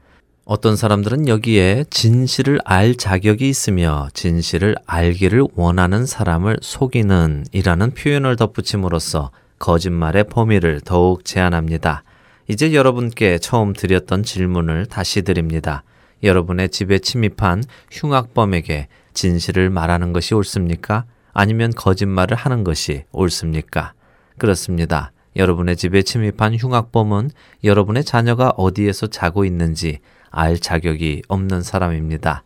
어떤 0.51 0.75
사람들은 0.75 1.27
여기에 1.27 1.85
진실을 1.91 2.57
알 2.65 2.95
자격이 2.95 3.47
있으며 3.47 4.07
진실을 4.15 4.73
알기를 4.87 5.43
원하는 5.53 6.07
사람을 6.07 6.57
속이는 6.59 7.45
이라는 7.51 7.91
표현을 7.91 8.35
덧붙임으로써 8.35 9.29
거짓말의 9.59 10.23
범위를 10.23 10.81
더욱 10.81 11.23
제한합니다. 11.23 12.01
이제 12.47 12.73
여러분께 12.73 13.37
처음 13.37 13.73
드렸던 13.73 14.23
질문을 14.23 14.87
다시 14.87 15.21
드립니다. 15.21 15.83
여러분의 16.23 16.69
집에 16.69 16.97
침입한 16.97 17.63
흉악범에게 17.91 18.87
진실을 19.13 19.69
말하는 19.69 20.13
것이 20.13 20.33
옳습니까? 20.33 21.05
아니면 21.31 21.71
거짓말을 21.75 22.35
하는 22.35 22.63
것이 22.63 23.03
옳습니까? 23.11 23.93
그렇습니다. 24.39 25.11
여러분의 25.35 25.75
집에 25.75 26.01
침입한 26.01 26.55
흉악범은 26.55 27.29
여러분의 27.63 28.03
자녀가 28.03 28.49
어디에서 28.57 29.05
자고 29.05 29.45
있는지 29.45 29.99
알 30.31 30.57
자격이 30.59 31.23
없는 31.27 31.61
사람입니다. 31.61 32.43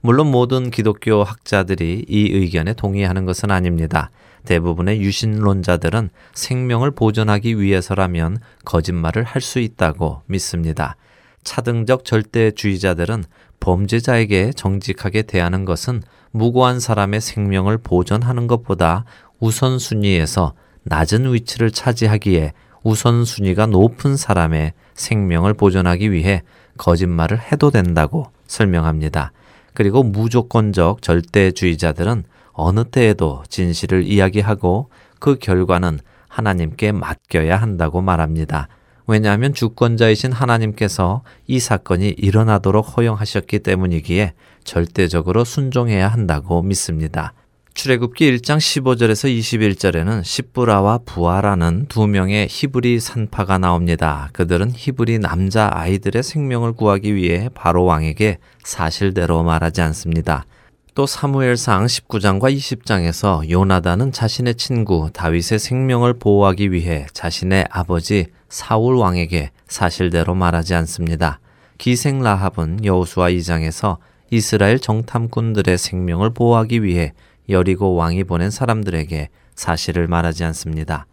물론 0.00 0.30
모든 0.30 0.70
기독교 0.70 1.24
학자들이 1.24 2.04
이 2.08 2.30
의견에 2.32 2.74
동의하는 2.74 3.24
것은 3.24 3.50
아닙니다. 3.50 4.10
대부분의 4.44 5.00
유신론자들은 5.00 6.10
생명을 6.34 6.92
보존하기 6.92 7.60
위해서라면 7.60 8.38
거짓말을 8.64 9.24
할 9.24 9.42
수 9.42 9.58
있다고 9.58 10.22
믿습니다. 10.26 10.96
차등적 11.42 12.04
절대주의자들은 12.04 13.24
범죄자에게 13.60 14.52
정직하게 14.54 15.22
대하는 15.22 15.64
것은 15.64 16.02
무고한 16.30 16.78
사람의 16.80 17.20
생명을 17.20 17.78
보존하는 17.78 18.46
것보다 18.46 19.04
우선순위에서 19.40 20.54
낮은 20.84 21.32
위치를 21.32 21.70
차지하기에 21.70 22.52
우선순위가 22.82 23.66
높은 23.66 24.16
사람의 24.16 24.72
생명을 24.94 25.54
보존하기 25.54 26.12
위해 26.12 26.42
거짓말을 26.76 27.40
해도 27.40 27.70
된다고 27.70 28.30
설명합니다. 28.46 29.32
그리고 29.74 30.02
무조건적 30.02 31.02
절대주의자들은 31.02 32.24
어느 32.52 32.84
때에도 32.84 33.42
진실을 33.48 34.04
이야기하고 34.04 34.88
그 35.18 35.38
결과는 35.38 36.00
하나님께 36.28 36.92
맡겨야 36.92 37.56
한다고 37.56 38.00
말합니다. 38.00 38.68
왜냐하면 39.06 39.54
주권자이신 39.54 40.32
하나님께서 40.32 41.22
이 41.46 41.60
사건이 41.60 42.08
일어나도록 42.18 42.96
허용하셨기 42.96 43.60
때문이기에 43.60 44.32
절대적으로 44.64 45.44
순종해야 45.44 46.08
한다고 46.08 46.62
믿습니다. 46.62 47.32
출애굽기 47.76 48.38
1장 48.38 48.56
15절에서 48.56 49.28
21절에는 49.38 50.24
시브라와 50.24 51.00
부하라는 51.04 51.84
두 51.90 52.06
명의 52.06 52.46
히브리 52.48 52.98
산파가 53.00 53.58
나옵니다. 53.58 54.30
그들은 54.32 54.72
히브리 54.74 55.18
남자 55.18 55.68
아이들의 55.70 56.22
생명을 56.22 56.72
구하기 56.72 57.14
위해 57.14 57.50
바로 57.54 57.84
왕에게 57.84 58.38
사실대로 58.64 59.42
말하지 59.42 59.82
않습니다. 59.82 60.46
또 60.94 61.04
사무엘상 61.04 61.84
19장과 61.84 62.50
20장에서 62.56 63.48
요나단은 63.50 64.10
자신의 64.10 64.54
친구 64.54 65.10
다윗의 65.12 65.58
생명을 65.58 66.14
보호하기 66.14 66.72
위해 66.72 67.06
자신의 67.12 67.66
아버지 67.70 68.28
사울 68.48 68.96
왕에게 68.96 69.50
사실대로 69.68 70.34
말하지 70.34 70.74
않습니다. 70.76 71.40
기생 71.76 72.22
라합은 72.22 72.86
여호수아 72.86 73.28
2장에서 73.32 73.98
이스라엘 74.30 74.78
정탐꾼들의 74.78 75.76
생명을 75.76 76.30
보호하기 76.30 76.82
위해 76.82 77.12
여리고 77.48 77.94
왕이 77.94 78.24
보낸 78.24 78.50
사람들에게 78.50 79.28
사실을 79.54 80.08
말하지 80.08 80.44
않습니다. 80.44 81.06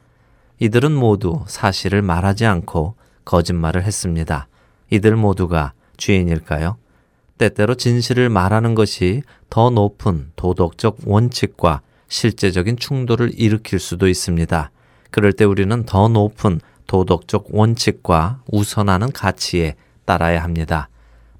이들은 0.59 0.91
모두 0.91 1.43
사실을 1.47 2.01
말하지 2.01 2.45
않고 2.45 2.95
거짓말을 3.25 3.83
했습니다. 3.83 4.47
이들 4.89 5.15
모두가 5.15 5.73
죄인일까요? 5.97 6.77
때때로 7.37 7.75
진실을 7.75 8.29
말하는 8.29 8.75
것이 8.75 9.23
더 9.49 9.69
높은 9.69 10.31
도덕적 10.35 10.99
원칙과 11.05 11.81
실제적인 12.07 12.77
충돌을 12.77 13.31
일으킬 13.33 13.79
수도 13.79 14.07
있습니다. 14.07 14.71
그럴 15.09 15.33
때 15.33 15.45
우리는 15.45 15.83
더 15.85 16.07
높은 16.07 16.59
도덕적 16.87 17.47
원칙과 17.49 18.41
우선하는 18.51 19.11
가치에 19.11 19.75
따라야 20.05 20.43
합니다. 20.43 20.89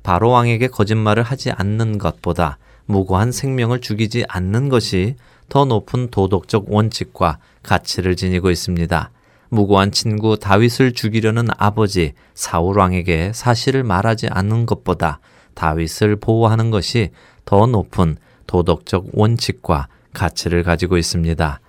바로 0.02 0.30
왕에게 0.30 0.68
거짓말을 0.68 1.24
하지 1.24 1.52
않는 1.52 1.98
것보다 1.98 2.58
무고한 2.86 3.32
생명을 3.32 3.82
죽이지 3.82 4.26
않는 4.28 4.70
것이 4.70 5.16
더 5.50 5.66
높은 5.66 6.10
도덕적 6.10 6.66
원칙과 6.68 7.38
가치를 7.64 8.16
지니고 8.16 8.50
있습니다. 8.50 9.12
무고한 9.50 9.92
친구 9.92 10.38
다윗을 10.40 10.94
죽이려는 10.94 11.48
아버지 11.58 12.14
사울 12.34 12.80
왕에게 12.80 13.32
사실을 13.34 13.84
말하지 13.84 14.28
않는 14.30 14.66
것보다 14.66 15.20
다윗을 15.54 16.16
보호하는 16.16 16.72
것이 16.72 17.12
더 17.46 17.68
높은 17.68 18.18
도덕적 18.48 19.10
원칙과 19.14 19.88
가치를 20.14 20.64
가지고 20.64 20.98
있습니다. 20.98 21.60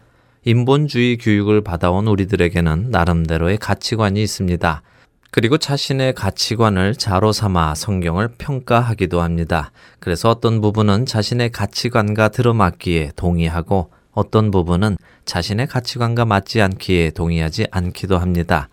인본주의 0.46 1.18
교육을 1.18 1.62
받아온 1.62 2.06
우리들에게는 2.06 2.90
나름대로의 2.90 3.58
가치관이 3.58 4.22
있습니다. 4.22 4.82
그리고 5.34 5.58
자신의 5.58 6.14
가치관을 6.14 6.94
자로 6.94 7.32
삼아 7.32 7.74
성경을 7.74 8.28
평가하기도 8.38 9.20
합니다. 9.20 9.72
그래서 9.98 10.30
어떤 10.30 10.60
부분은 10.60 11.06
자신의 11.06 11.50
가치관과 11.50 12.28
들어맞기에 12.28 13.14
동의하고 13.16 13.90
어떤 14.12 14.52
부분은 14.52 14.96
자신의 15.24 15.66
가치관과 15.66 16.24
맞지 16.24 16.62
않기에 16.62 17.10
동의하지 17.10 17.66
않기도 17.72 18.18
합니다. 18.18 18.68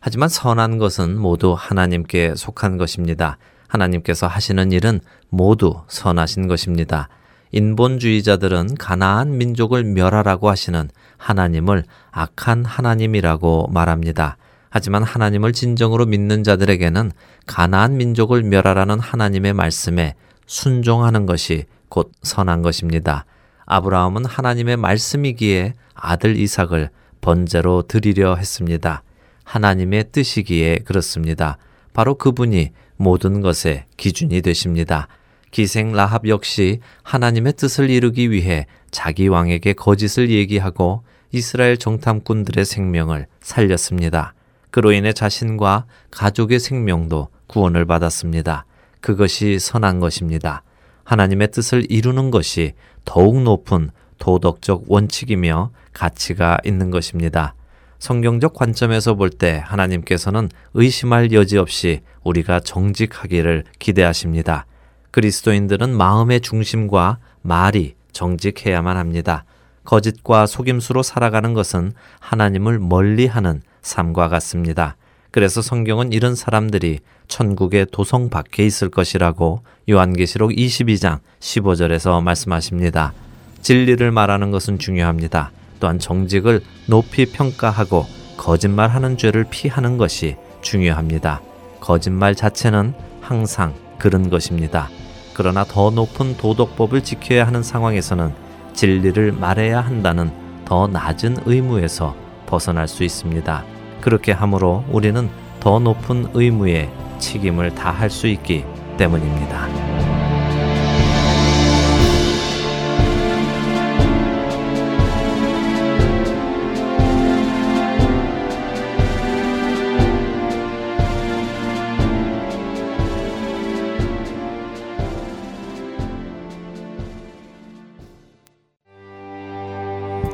하지만 0.00 0.30
선한 0.30 0.78
것은 0.78 1.18
모두 1.18 1.54
하나님께 1.54 2.36
속한 2.36 2.78
것입니다. 2.78 3.36
하나님께서 3.66 4.26
하시는 4.26 4.72
일은 4.72 5.00
모두 5.28 5.82
선하신 5.88 6.48
것입니다. 6.48 7.10
인본주의자들은 7.52 8.76
가나안 8.76 9.36
민족을 9.36 9.84
멸하라고 9.84 10.48
하시는 10.48 10.88
하나님을 11.18 11.84
악한 12.12 12.64
하나님이라고 12.64 13.68
말합니다. 13.70 14.38
하지만 14.70 15.02
하나님을 15.02 15.52
진정으로 15.52 16.06
믿는 16.06 16.44
자들에게는 16.44 17.12
가나안 17.46 17.96
민족을 17.96 18.42
멸하라는 18.42 19.00
하나님의 19.00 19.52
말씀에 19.54 20.14
순종하는 20.46 21.26
것이 21.26 21.64
곧 21.88 22.12
선한 22.22 22.62
것입니다. 22.62 23.24
아브라함은 23.66 24.24
하나님의 24.24 24.76
말씀이기에 24.76 25.74
아들 25.94 26.36
이삭을 26.36 26.90
번제로 27.20 27.82
드리려 27.82 28.36
했습니다. 28.36 29.02
하나님의 29.44 30.06
뜻이기에 30.12 30.80
그렇습니다. 30.84 31.58
바로 31.92 32.14
그분이 32.14 32.70
모든 32.96 33.40
것의 33.40 33.84
기준이 33.96 34.42
되십니다. 34.42 35.08
기생 35.50 35.92
라합 35.92 36.28
역시 36.28 36.80
하나님의 37.02 37.54
뜻을 37.54 37.90
이루기 37.90 38.30
위해 38.30 38.66
자기 38.90 39.28
왕에게 39.28 39.72
거짓을 39.72 40.30
얘기하고 40.30 41.02
이스라엘 41.32 41.76
정탐꾼들의 41.76 42.64
생명을 42.64 43.26
살렸습니다. 43.40 44.34
그로 44.70 44.92
인해 44.92 45.12
자신과 45.12 45.84
가족의 46.10 46.60
생명도 46.60 47.28
구원을 47.46 47.84
받았습니다. 47.84 48.64
그것이 49.00 49.58
선한 49.58 50.00
것입니다. 50.00 50.62
하나님의 51.04 51.50
뜻을 51.50 51.90
이루는 51.90 52.30
것이 52.30 52.74
더욱 53.04 53.42
높은 53.42 53.90
도덕적 54.18 54.84
원칙이며 54.88 55.70
가치가 55.92 56.58
있는 56.64 56.90
것입니다. 56.90 57.54
성경적 57.98 58.54
관점에서 58.54 59.14
볼 59.14 59.30
때 59.30 59.62
하나님께서는 59.64 60.48
의심할 60.74 61.32
여지 61.32 61.58
없이 61.58 62.00
우리가 62.22 62.60
정직하기를 62.60 63.64
기대하십니다. 63.78 64.66
그리스도인들은 65.10 65.96
마음의 65.96 66.42
중심과 66.42 67.18
말이 67.42 67.94
정직해야만 68.12 68.96
합니다. 68.96 69.44
거짓과 69.84 70.46
속임수로 70.46 71.02
살아가는 71.02 71.54
것은 71.54 71.92
하나님을 72.20 72.78
멀리 72.78 73.26
하는 73.26 73.62
삶과 73.88 74.28
같습니다. 74.28 74.96
그래서 75.30 75.60
성경은 75.60 76.12
이런 76.12 76.34
사람들이 76.34 77.00
천국의 77.26 77.86
도성 77.92 78.30
밖에 78.30 78.64
있을 78.64 78.88
것이라고 78.88 79.62
요한계시록 79.90 80.52
22장 80.52 81.18
15절에서 81.40 82.22
말씀하십니다. 82.22 83.12
진리를 83.60 84.10
말하는 84.10 84.50
것은 84.50 84.78
중요합니다. 84.78 85.50
또한 85.80 85.98
정직을 85.98 86.62
높이 86.86 87.26
평가하고 87.26 88.06
거짓말하는 88.36 89.16
죄를 89.16 89.44
피하는 89.50 89.98
것이 89.98 90.36
중요합니다. 90.62 91.40
거짓말 91.80 92.34
자체는 92.34 92.94
항상 93.20 93.74
그런 93.98 94.30
것입니다. 94.30 94.88
그러나 95.34 95.64
더 95.64 95.90
높은 95.90 96.36
도덕법을 96.36 97.04
지켜야 97.04 97.46
하는 97.46 97.62
상황에서는 97.62 98.32
진리를 98.74 99.32
말해야 99.32 99.80
한다는 99.80 100.32
더 100.64 100.86
낮은 100.86 101.38
의무에서 101.46 102.14
벗어날 102.46 102.88
수 102.88 103.04
있습니다. 103.04 103.77
그렇게 104.00 104.32
함으로 104.32 104.84
우리는 104.90 105.28
더 105.60 105.78
높은 105.78 106.26
의무에 106.34 106.90
책임을 107.18 107.74
다할 107.74 108.10
수 108.10 108.26
있기 108.26 108.64
때문입니다. 108.96 109.68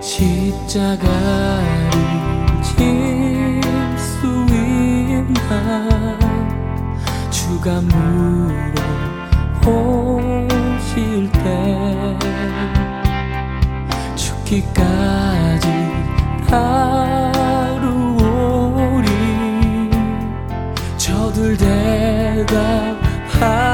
십자가 0.01 1.64
주가 7.65 7.81
물어보실 9.63 11.33
때 11.33 12.19
죽기까지 14.15 15.67
다루오리 16.47 17.09
저들 20.99 21.57
대답하 21.57 23.74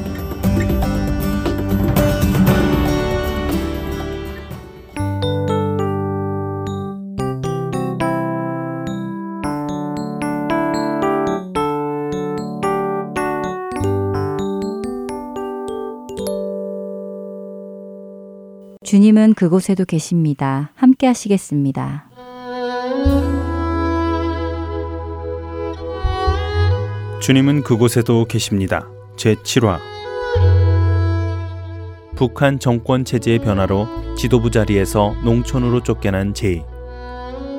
주님은 18.91 19.35
그곳에도 19.35 19.85
계십니다. 19.85 20.73
함께 20.75 21.07
하시겠습니다. 21.07 22.09
주님은 27.21 27.63
그곳에도 27.63 28.25
계십니다. 28.25 28.89
제7화 29.15 29.79
북한 32.17 32.59
정권 32.59 33.05
체제의 33.05 33.39
변화로 33.39 33.87
지도부 34.17 34.51
자리에서 34.51 35.15
농촌으로 35.23 35.83
쫓겨난 35.83 36.33
제이. 36.33 36.61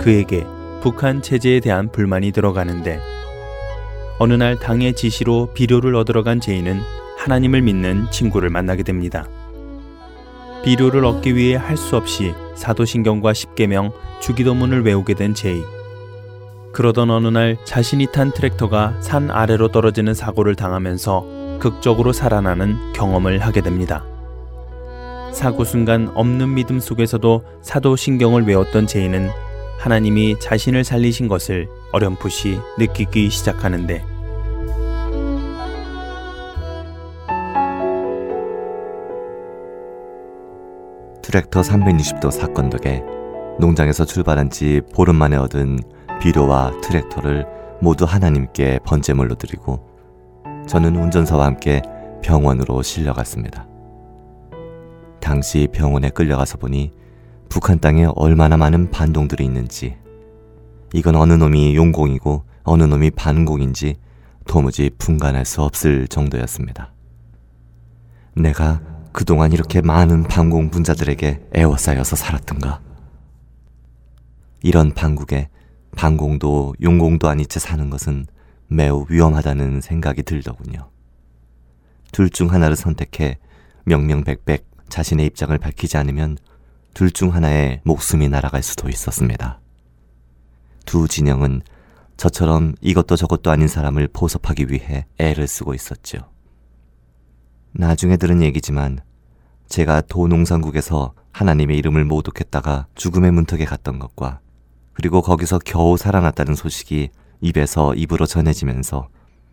그에게 0.02 0.44
북한 0.82 1.22
체제에 1.22 1.60
대한 1.60 1.90
불만이 1.90 2.32
들어가는데 2.32 3.00
어느 4.18 4.34
날 4.34 4.58
당의 4.58 4.94
지시로 4.94 5.54
비료를 5.54 5.94
얻으러 5.94 6.24
간 6.24 6.42
제이는 6.42 6.78
하나님을 7.16 7.62
믿는 7.62 8.10
친구를 8.10 8.50
만나게 8.50 8.82
됩니다. 8.82 9.26
비료를 10.64 11.04
얻기 11.04 11.34
위해 11.34 11.56
할 11.56 11.76
수 11.76 11.96
없이 11.96 12.34
사도신경과 12.54 13.32
십계명, 13.32 13.92
주기도문을 14.20 14.84
외우게 14.84 15.14
된 15.14 15.34
제이. 15.34 15.62
그러던 16.72 17.10
어느 17.10 17.28
날 17.28 17.56
자신이 17.64 18.06
탄 18.12 18.32
트랙터가 18.32 18.96
산 19.00 19.30
아래로 19.30 19.68
떨어지는 19.68 20.14
사고를 20.14 20.54
당하면서 20.54 21.58
극적으로 21.60 22.12
살아나는 22.12 22.92
경험을 22.94 23.40
하게 23.40 23.60
됩니다. 23.60 24.04
사고 25.32 25.64
순간 25.64 26.10
없는 26.14 26.54
믿음 26.54 26.78
속에서도 26.78 27.44
사도신경을 27.62 28.44
외웠던 28.46 28.86
제이는 28.86 29.30
하나님이 29.78 30.38
자신을 30.38 30.84
살리신 30.84 31.26
것을 31.28 31.68
어렴풋이 31.92 32.60
느끼기 32.78 33.30
시작하는데 33.30 34.04
트랙터 41.22 41.60
360도 41.60 42.30
사건 42.30 42.68
덕에 42.68 43.02
농장에서 43.58 44.04
출발한 44.04 44.50
지 44.50 44.80
보름 44.94 45.16
만에 45.16 45.36
얻은 45.36 45.78
비료와 46.20 46.80
트랙터를 46.82 47.46
모두 47.80 48.04
하나님께 48.04 48.80
번제물로 48.84 49.36
드리고 49.36 49.88
저는 50.66 50.96
운전사와 50.96 51.46
함께 51.46 51.82
병원으로 52.22 52.82
실려갔습니다. 52.82 53.66
당시 55.20 55.68
병원에 55.72 56.10
끌려가서 56.10 56.58
보니 56.58 56.92
북한 57.48 57.78
땅에 57.78 58.06
얼마나 58.16 58.56
많은 58.56 58.90
반동들이 58.90 59.44
있는지, 59.44 59.96
이건 60.94 61.16
어느 61.16 61.34
놈이 61.34 61.76
용공이고 61.76 62.44
어느 62.64 62.84
놈이 62.84 63.10
반공인지 63.10 63.96
도무지 64.46 64.90
분간할 64.98 65.44
수 65.44 65.62
없을 65.62 66.08
정도였습니다. 66.08 66.92
내가 68.34 68.80
그동안 69.12 69.52
이렇게 69.52 69.80
많은 69.82 70.24
반공 70.24 70.70
분자들에게 70.70 71.48
애워싸여서 71.54 72.16
살았던가. 72.16 72.80
이런 74.62 74.94
반국에 74.94 75.48
반공도 75.96 76.74
용공도 76.80 77.28
아닌 77.28 77.46
채 77.46 77.60
사는 77.60 77.90
것은 77.90 78.26
매우 78.68 79.04
위험하다는 79.08 79.82
생각이 79.82 80.22
들더군요. 80.22 80.88
둘 82.12 82.30
중 82.30 82.52
하나를 82.52 82.76
선택해 82.76 83.38
명명백백 83.84 84.66
자신의 84.88 85.26
입장을 85.26 85.56
밝히지 85.58 85.96
않으면 85.96 86.38
둘 86.94 87.10
중 87.10 87.34
하나의 87.34 87.80
목숨이 87.84 88.28
날아갈 88.28 88.62
수도 88.62 88.88
있었습니다. 88.88 89.60
두 90.84 91.08
진영은 91.08 91.62
저처럼 92.16 92.74
이것도 92.80 93.16
저것도 93.16 93.50
아닌 93.50 93.68
사람을 93.68 94.08
포섭하기 94.12 94.66
위해 94.70 95.06
애를 95.18 95.46
쓰고 95.48 95.74
있었죠. 95.74 96.31
나중에 97.74 98.16
들은 98.16 98.42
얘기지만 98.42 98.98
제가 99.68 100.02
도농산국에서 100.02 101.14
하나님의 101.32 101.78
이름을 101.78 102.04
모독했다가 102.04 102.86
죽음의 102.94 103.32
문턱에 103.32 103.64
갔던 103.64 103.98
것과 103.98 104.40
그리고 104.92 105.22
거기서 105.22 105.58
겨우 105.64 105.96
살아났다는 105.96 106.54
소식이 106.54 107.08
입에서 107.40 107.94
입으로 107.94 108.26
전해지면서 108.26 109.08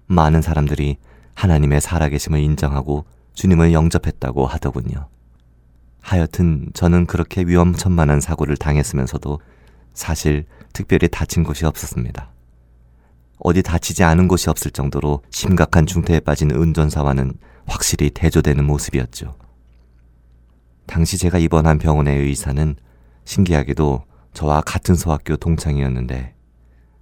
많은 0.07 0.41
사람들이 0.41 0.97
하나님의 1.36 1.80
살아계심을 1.80 2.39
인정하고 2.41 3.05
주님을 3.34 3.72
영접했다고 3.72 4.45
하더군요. 4.45 5.07
하여튼 6.01 6.70
저는 6.74 7.05
그렇게 7.05 7.41
위험천만한 7.41 8.20
사고를 8.20 8.57
당했으면서도 8.57 9.39
사실 9.93 10.45
특별히 10.74 11.07
다친 11.07 11.43
곳이 11.43 11.65
없었습니다. 11.65 12.30
어디 13.39 13.63
다치지 13.63 14.03
않은 14.03 14.28
곳이 14.28 14.49
없을 14.49 14.72
정도로 14.72 15.24
심각한 15.30 15.86
중태에 15.86 16.20
빠진 16.20 16.51
운전사와는 16.51 17.34
확실히 17.70 18.09
대조되는 18.09 18.65
모습이었죠. 18.65 19.36
당시 20.86 21.17
제가 21.17 21.38
입원한 21.38 21.78
병원의 21.78 22.20
의사는 22.20 22.76
신기하게도 23.26 24.03
저와 24.34 24.61
같은 24.61 24.95
소학교 24.95 25.38
동창이었는데 25.38 26.34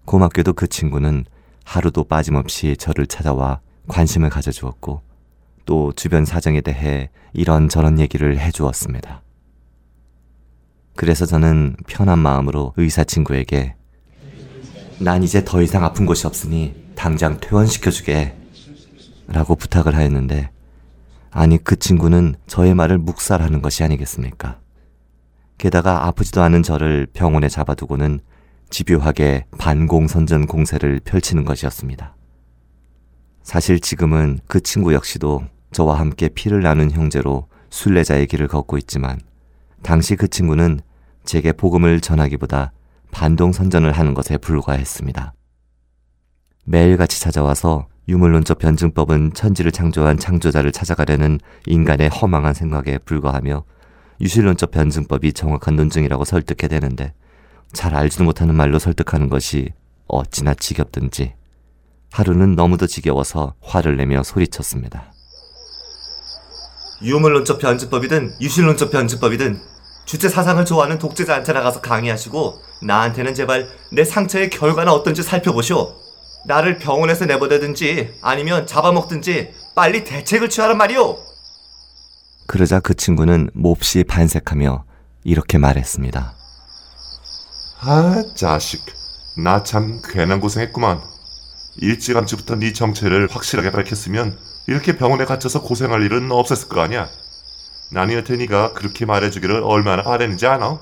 고맙게도 0.05 0.53
그 0.53 0.67
친구는 0.67 1.25
하루도 1.63 2.03
빠짐없이 2.05 2.75
저를 2.77 3.07
찾아와 3.07 3.61
관심을 3.87 4.29
가져주었고 4.29 5.01
또 5.65 5.93
주변 5.93 6.25
사정에 6.25 6.61
대해 6.61 7.09
이런저런 7.33 7.99
얘기를 7.99 8.39
해주었습니다. 8.39 9.21
그래서 10.95 11.25
저는 11.25 11.75
편한 11.87 12.19
마음으로 12.19 12.73
의사 12.77 13.03
친구에게 13.03 13.75
난 14.99 15.23
이제 15.23 15.45
더 15.45 15.61
이상 15.61 15.83
아픈 15.83 16.05
곳이 16.05 16.25
없으니 16.25 16.73
당장 16.95 17.39
퇴원시켜주게 17.39 18.35
라고 19.27 19.55
부탁을 19.55 19.95
하였는데 19.95 20.49
아니 21.31 21.57
그 21.57 21.75
친구는 21.77 22.35
저의 22.47 22.73
말을 22.73 22.97
묵살하는 22.97 23.61
것이 23.61 23.83
아니겠습니까? 23.83 24.59
게다가 25.57 26.07
아프지도 26.07 26.41
않은 26.41 26.63
저를 26.63 27.07
병원에 27.13 27.49
잡아두고는 27.49 28.19
집요하게 28.69 29.45
반공선전 29.57 30.45
공세를 30.47 31.01
펼치는 31.03 31.45
것이었습니다. 31.45 32.15
사실 33.43 33.79
지금은 33.79 34.39
그 34.47 34.59
친구 34.59 34.93
역시도 34.93 35.43
저와 35.71 35.99
함께 35.99 36.27
피를 36.29 36.61
나눈 36.61 36.91
형제로 36.91 37.47
순례자의 37.69 38.27
길을 38.27 38.47
걷고 38.47 38.77
있지만 38.79 39.19
당시 39.83 40.15
그 40.15 40.27
친구는 40.27 40.81
제게 41.23 41.51
복음을 41.51 42.01
전하기보다 42.01 42.71
반동선전을 43.11 43.91
하는 43.91 44.13
것에 44.13 44.37
불과했습니다. 44.37 45.33
매일같이 46.65 47.21
찾아와서 47.21 47.87
유물론적 48.07 48.59
변증법은 48.59 49.33
천지를 49.33 49.71
창조한 49.71 50.17
창조자를 50.17 50.71
찾아가려는 50.71 51.39
인간의 51.65 52.09
허망한 52.09 52.53
생각에 52.53 52.97
불과하며 52.99 53.65
유실론적 54.21 54.71
변증법이 54.71 55.33
정확한 55.33 55.75
논증이라고 55.75 56.23
설득해대는데 56.23 57.13
잘 57.73 57.95
알지도 57.95 58.23
못하는 58.23 58.55
말로 58.55 58.79
설득하는 58.79 59.29
것이 59.29 59.73
어찌나 60.07 60.53
지겹든지 60.53 61.33
하루는 62.11 62.55
너무도 62.55 62.87
지겨워서 62.87 63.55
화를 63.61 63.97
내며 63.97 64.23
소리쳤습니다. 64.23 65.11
유물론적 67.03 67.59
변증법이든 67.59 68.37
유실론적 68.39 68.89
변증법이든 68.91 69.59
주체 70.05 70.29
사상을 70.29 70.63
좋아하는 70.63 70.97
독재자한테 70.97 71.51
나가서 71.51 71.81
강의하시고 71.81 72.55
나한테는 72.83 73.33
제발 73.33 73.67
내 73.91 74.05
상처의 74.05 74.49
결과는 74.49 74.91
어떤지 74.91 75.21
살펴보시오. 75.21 76.06
나를 76.47 76.77
병원에서 76.79 77.25
내보내든지 77.25 78.15
아니면 78.21 78.65
잡아먹든지 78.65 79.53
빨리 79.75 80.03
대책을 80.03 80.49
취하란 80.49 80.77
말이오. 80.77 81.17
그러자 82.47 82.79
그 82.79 82.93
친구는 82.93 83.49
몹시 83.53 84.03
반색하며 84.05 84.85
이렇게 85.25 85.57
말했습니다. 85.57 86.33
아, 87.81 88.23
자식. 88.35 88.81
나 89.43 89.61
참 89.63 90.01
괜한 90.03 90.39
고생했구만. 90.39 90.99
일찌감치부터 91.79 92.55
네 92.55 92.73
정체를 92.73 93.27
확실하게 93.29 93.71
밝혔으면 93.71 94.35
이렇게 94.67 94.97
병원에 94.97 95.25
갇혀서 95.25 95.61
고생할 95.61 96.01
일은 96.01 96.31
없었을 96.31 96.69
거 96.69 96.81
아니야. 96.81 97.07
나니한테 97.91 98.37
네가 98.37 98.73
그렇게 98.73 99.05
말해주기를 99.05 99.61
얼마나 99.63 100.01
바랬는지 100.01 100.47
아나? 100.47 100.79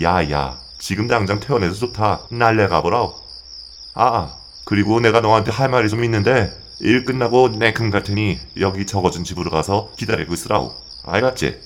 야야, 0.00 0.56
지금 0.78 1.06
당장 1.06 1.38
퇴원해서 1.38 1.74
좋다. 1.74 2.20
날래 2.30 2.66
가보라. 2.68 3.08
아, 3.94 4.34
그리고 4.64 5.00
내가 5.00 5.20
너한테 5.20 5.50
할 5.50 5.68
말이 5.68 5.88
좀 5.88 6.04
있는데 6.04 6.50
일 6.80 7.04
끝나고 7.04 7.50
내금 7.50 7.90
갈 7.90 8.02
테니 8.02 8.38
여기 8.60 8.86
적어준 8.86 9.24
집으로 9.24 9.50
가서 9.50 9.92
기다리고 9.96 10.34
있으라고. 10.34 10.72
알겠지? 11.04 11.60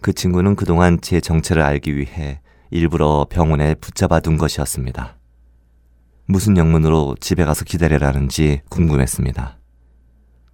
그 0.00 0.12
친구는 0.12 0.56
그동안 0.56 1.00
제 1.00 1.20
정체를 1.20 1.62
알기 1.62 1.96
위해 1.96 2.40
일부러 2.70 3.26
병원에 3.28 3.74
붙잡아 3.74 4.20
둔 4.20 4.36
것이었습니다. 4.36 5.16
무슨 6.26 6.56
영문으로 6.56 7.16
집에 7.20 7.44
가서 7.44 7.64
기다리라는지 7.64 8.60
궁금했습니다. 8.68 9.58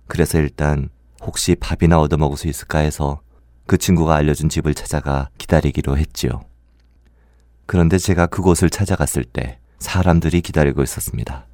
그래서 0.06 0.38
일단 0.38 0.88
혹시 1.22 1.56
밥이나 1.56 1.98
얻어먹을 2.00 2.36
수 2.36 2.48
있을까 2.48 2.78
해서 2.78 3.20
그 3.66 3.78
친구가 3.78 4.14
알려준 4.14 4.48
집을 4.48 4.74
찾아가 4.74 5.30
기다리기로 5.38 5.98
했지요. 5.98 6.42
그런데 7.66 7.98
제가 7.98 8.26
그곳을 8.26 8.70
찾아갔을 8.70 9.24
때 9.24 9.58
사람들이 9.84 10.40
기다리고 10.40 10.82
있었습니다. 10.82 11.44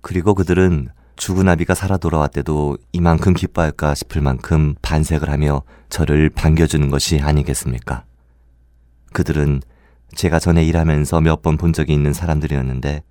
그리고 0.00 0.34
그들은 0.34 0.88
죽은 1.16 1.48
아비가 1.48 1.74
살아 1.74 1.96
돌아왔대도 1.96 2.78
이만큼 2.92 3.34
기뻐할까 3.34 3.94
싶을 3.94 4.22
만큼 4.22 4.74
반색을 4.80 5.28
하며 5.28 5.62
저를 5.88 6.30
반겨주는 6.30 6.88
것이 6.88 7.20
아니겠습니까? 7.20 8.04
그들은 9.12 9.60
제가 10.14 10.38
전에 10.38 10.64
일하면서 10.64 11.20
몇 11.20 11.42
번 11.42 11.56
본 11.56 11.72
적이 11.72 11.94
있는 11.94 12.12
사람들이었는데 12.12 13.02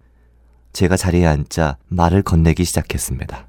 제가 0.72 0.95
자리에 0.95 1.26
앉자 1.26 1.78
말을 1.88 2.22
건네기 2.22 2.63
시작했습니다. 2.63 3.47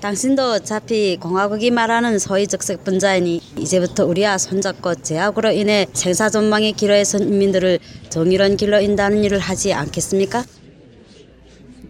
당신도 0.00 0.52
어차피 0.52 1.18
공화국이 1.18 1.70
말하는 1.70 2.18
소위 2.18 2.46
적색 2.46 2.84
분자이니 2.84 3.42
이제부터 3.58 4.06
우리와 4.06 4.38
손잡고 4.38 4.94
제약으로 4.94 5.50
인해 5.50 5.86
생사 5.92 6.30
전망의 6.30 6.72
길로에 6.72 7.04
선 7.04 7.22
인민들을 7.22 7.78
정의로운 8.08 8.56
길로 8.56 8.80
인다는 8.80 9.22
일을 9.22 9.38
하지 9.38 9.74
않겠습니까? 9.74 10.42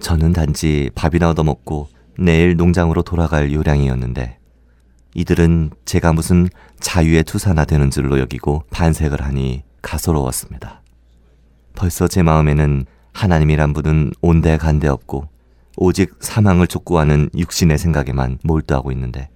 저는 0.00 0.32
단지 0.32 0.90
밥이나 0.96 1.30
얻어먹고 1.30 1.88
내일 2.18 2.56
농장으로 2.56 3.02
돌아갈 3.02 3.52
요량이었는데 3.52 4.38
이들은 5.14 5.70
제가 5.84 6.12
무슨 6.12 6.48
자유의 6.80 7.24
투사나 7.24 7.64
되는 7.64 7.90
줄로 7.90 8.18
여기고 8.18 8.64
반색을 8.70 9.22
하니 9.22 9.62
가소로웠습니다. 9.82 10.82
벌써 11.74 12.08
제 12.08 12.22
마음에는 12.22 12.86
하나님이란 13.12 13.72
분은 13.72 14.12
온데간데 14.20 14.88
없고 14.88 15.28
오직 15.82 16.14
사망을 16.20 16.66
촉구하는 16.66 17.30
육신의 17.34 17.78
생각에만 17.78 18.38
몰두하고 18.42 18.92
있는데 18.92 19.30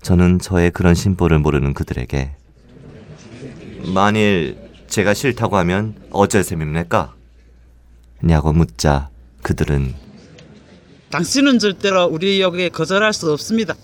저는 0.00 0.38
저의 0.38 0.70
그런 0.70 0.94
심보를 0.94 1.40
모르는 1.40 1.74
그들에게 1.74 2.34
만일 3.94 4.56
제가 4.88 5.12
싫다고 5.12 5.58
하면 5.58 5.94
어쩔 6.10 6.42
셈입니까? 6.42 7.14
냐고 8.22 8.54
묻자 8.54 9.10
그들은 9.42 9.94
당신은 11.10 11.58
절대로 11.58 12.06
우리 12.06 12.40
역에 12.40 12.70
거절할 12.70 13.12
수 13.12 13.30
없습니다. 13.30 13.74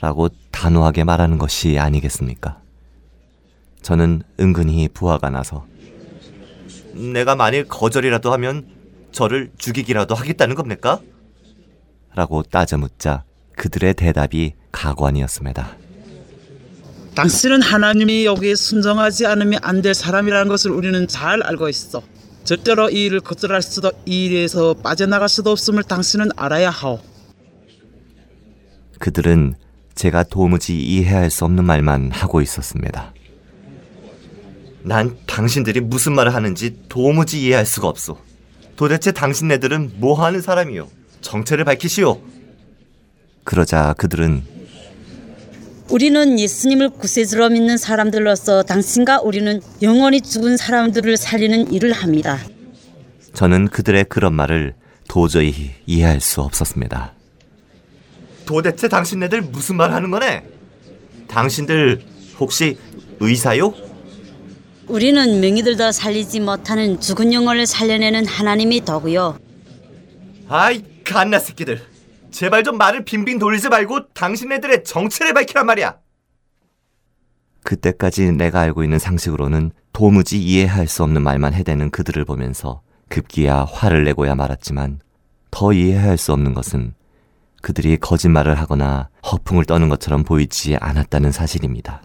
라고 0.00 0.28
단호하게 0.50 1.04
말하는 1.04 1.38
것이 1.38 1.78
아니겠습니까? 1.78 2.60
저는 3.82 4.22
은근히 4.40 4.88
부하가 4.88 5.30
나서 5.30 5.64
내가 6.92 7.36
만일 7.36 7.68
거절이라도 7.68 8.32
하면 8.32 8.75
저를 9.16 9.50
죽이기라도 9.56 10.14
하겠다는 10.14 10.54
겁니까? 10.54 11.00
라고 12.14 12.42
따져 12.42 12.76
묻자 12.76 13.24
그들의 13.56 13.94
대답이 13.94 14.52
가관이었습니다. 14.72 15.74
당신은 17.14 17.62
하나님이 17.62 18.26
여기에 18.26 18.54
순종하지 18.56 19.24
않으면 19.24 19.60
안 19.62 19.80
될 19.80 19.94
사람이라는 19.94 20.48
것을 20.48 20.70
우리는 20.70 21.08
잘 21.08 21.42
알고 21.42 21.70
있어. 21.70 22.02
절대로 22.44 22.90
이 22.90 23.06
일을 23.06 23.20
거절할 23.20 23.62
수도 23.62 23.90
이 24.04 24.26
일에서 24.26 24.74
빠져나갈 24.74 25.30
수도 25.30 25.50
없음을 25.50 25.82
당신은 25.84 26.28
알아야 26.36 26.68
하오. 26.68 27.00
그들은 28.98 29.54
제가 29.94 30.24
도무지 30.24 30.78
이해할 30.78 31.30
수 31.30 31.46
없는 31.46 31.64
말만 31.64 32.10
하고 32.12 32.42
있었습니다. 32.42 33.14
난 34.82 35.16
당신들이 35.26 35.80
무슨 35.80 36.14
말을 36.14 36.34
하는지 36.34 36.78
도무지 36.90 37.42
이해할 37.42 37.64
수가 37.64 37.88
없소. 37.88 38.25
도대체 38.76 39.10
당신네들은 39.12 39.92
뭐 39.96 40.22
하는 40.22 40.40
사람이요? 40.40 40.88
정체를 41.22 41.64
밝히시오. 41.64 42.20
그러자 43.44 43.94
그들은 43.96 44.42
우리는 45.88 46.38
예수님을 46.38 46.90
구세주로 46.90 47.48
믿는 47.48 47.76
사람들로서 47.78 48.64
당신과 48.64 49.20
우리는 49.20 49.60
영원히 49.82 50.20
죽은 50.20 50.56
사람들을 50.56 51.16
살리는 51.16 51.72
일을 51.72 51.92
합니다. 51.92 52.38
저는 53.34 53.68
그들의 53.68 54.06
그런 54.08 54.34
말을 54.34 54.74
도저히 55.08 55.70
이해할 55.86 56.20
수 56.20 56.40
없었습니다. 56.40 57.12
도대체 58.46 58.88
당신네들 58.88 59.42
무슨 59.42 59.76
말 59.76 59.92
하는 59.92 60.10
거네? 60.10 60.44
당신들 61.28 62.02
혹시 62.38 62.76
의사요? 63.20 63.72
우리는 64.88 65.40
명의들도 65.40 65.92
살리지 65.92 66.40
못하는 66.40 67.00
죽은 67.00 67.32
영혼을 67.32 67.66
살려내는 67.66 68.26
하나님이 68.26 68.84
더구요. 68.84 69.38
아이 70.48 70.84
갓나 71.04 71.38
새끼들 71.38 71.82
제발 72.30 72.62
좀 72.62 72.78
말을 72.78 73.04
빙빙 73.04 73.38
돌리지 73.38 73.68
말고 73.68 74.12
당신네들의 74.12 74.84
정체를 74.84 75.34
밝히란 75.34 75.66
말이야 75.66 75.96
그때까지 77.64 78.30
내가 78.32 78.60
알고 78.60 78.84
있는 78.84 78.98
상식으로는 78.98 79.72
도무지 79.92 80.40
이해할 80.40 80.86
수 80.86 81.02
없는 81.02 81.22
말만 81.22 81.54
해대는 81.54 81.90
그들을 81.90 82.24
보면서 82.24 82.82
급기야 83.08 83.66
화를 83.68 84.04
내고야 84.04 84.36
말았지만 84.36 85.00
더 85.50 85.72
이해할 85.72 86.16
수 86.16 86.32
없는 86.32 86.54
것은 86.54 86.94
그들이 87.62 87.96
거짓말을 87.96 88.54
하거나 88.56 89.08
허풍을 89.32 89.64
떠는 89.64 89.88
것처럼 89.88 90.22
보이지 90.22 90.76
않았다는 90.76 91.32
사실입니다. 91.32 92.02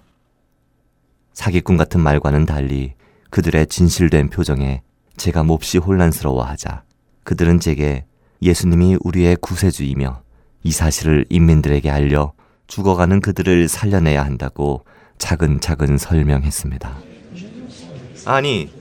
사기꾼 1.33 1.77
같은 1.77 2.01
말과는 2.01 2.45
달리 2.45 2.93
그들의 3.29 3.67
진실된 3.67 4.29
표정에 4.29 4.81
제가 5.17 5.43
몹시 5.43 5.77
혼란스러워하자 5.77 6.83
그들은 7.23 7.59
제게 7.59 8.05
예수님이 8.41 8.97
우리의 9.01 9.37
구세주이며 9.37 10.21
이 10.63 10.71
사실을 10.71 11.25
인민들에게 11.29 11.89
알려 11.89 12.33
죽어가는 12.67 13.19
그들을 13.21 13.67
살려내야 13.67 14.23
한다고 14.23 14.85
차근차근 15.17 15.97
설명했습니다. 15.97 16.97
아니, 18.25 18.71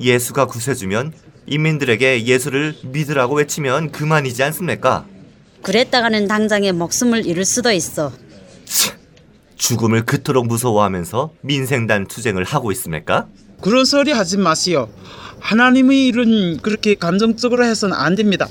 예수가 0.00 0.46
구세주면 0.46 1.12
인민들에게 1.46 2.24
예수를 2.24 2.74
믿으라고 2.84 3.36
외치면 3.36 3.92
그만이지 3.92 4.42
않습니까? 4.44 5.06
그랬다가는 5.62 6.26
당장에 6.26 6.72
목숨을 6.72 7.26
잃을 7.26 7.44
수도 7.44 7.70
있어. 7.70 8.12
죽음을 9.56 10.04
그토록 10.04 10.46
무서워하면서 10.46 11.32
민생단 11.42 12.06
투쟁을 12.06 12.44
하고 12.44 12.72
있습니까? 12.72 13.26
그런 13.60 13.84
소리 13.84 14.12
하지 14.12 14.36
마시오. 14.36 14.88
하나님의 15.40 16.06
일은 16.08 16.58
그렇게 16.58 16.94
감정적으로 16.94 17.64
해서는 17.64 17.96
안 17.96 18.14
됩니다. 18.14 18.46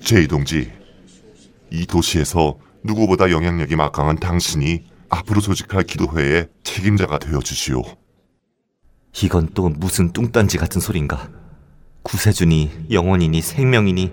제이 0.00 0.26
동지, 0.26 0.70
이 1.70 1.86
도시에서 1.86 2.58
누구보다 2.84 3.30
영향력이 3.30 3.76
막강한 3.76 4.16
당신이 4.16 4.84
앞으로 5.08 5.40
조직할 5.40 5.84
기도회의 5.84 6.48
책임자가 6.62 7.18
되어 7.18 7.40
주시오. 7.40 7.82
이건 9.22 9.48
또 9.54 9.68
무슨 9.68 10.12
뚱딴지 10.12 10.58
같은 10.58 10.80
소린가? 10.80 11.30
구세주니 12.02 12.86
영원이니 12.90 13.40
생명이니 13.42 14.12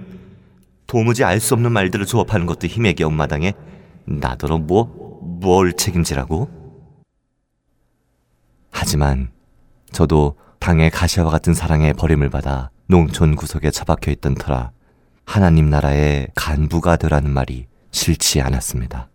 도무지 0.88 1.24
알 1.24 1.39
수 1.39 1.53
없는 1.53 1.72
말들을 1.72 2.05
조합하는 2.05 2.45
것도 2.45 2.68
힘의 2.68 2.95
겨운 2.95 3.13
마당에 3.16 3.53
나더러 4.05 4.57
뭐 4.57 5.04
뭘 5.26 5.73
책임지라고? 5.73 6.49
하지만 8.71 9.32
저도 9.91 10.36
당의 10.59 10.89
가시와 10.89 11.30
같은 11.30 11.53
사랑에 11.53 11.93
버림을 11.93 12.30
받아 12.30 12.69
농촌 12.88 13.36
구석에 13.36 13.71
처박혀 13.71 14.11
있던 14.11 14.36
터라 14.36 14.71
하나님 15.26 15.69
나라의 15.69 16.28
간부가 16.36 16.97
되라는 16.97 17.32
말이 17.32 17.67
싫지 17.91 18.41
않았습니다. 18.41 19.09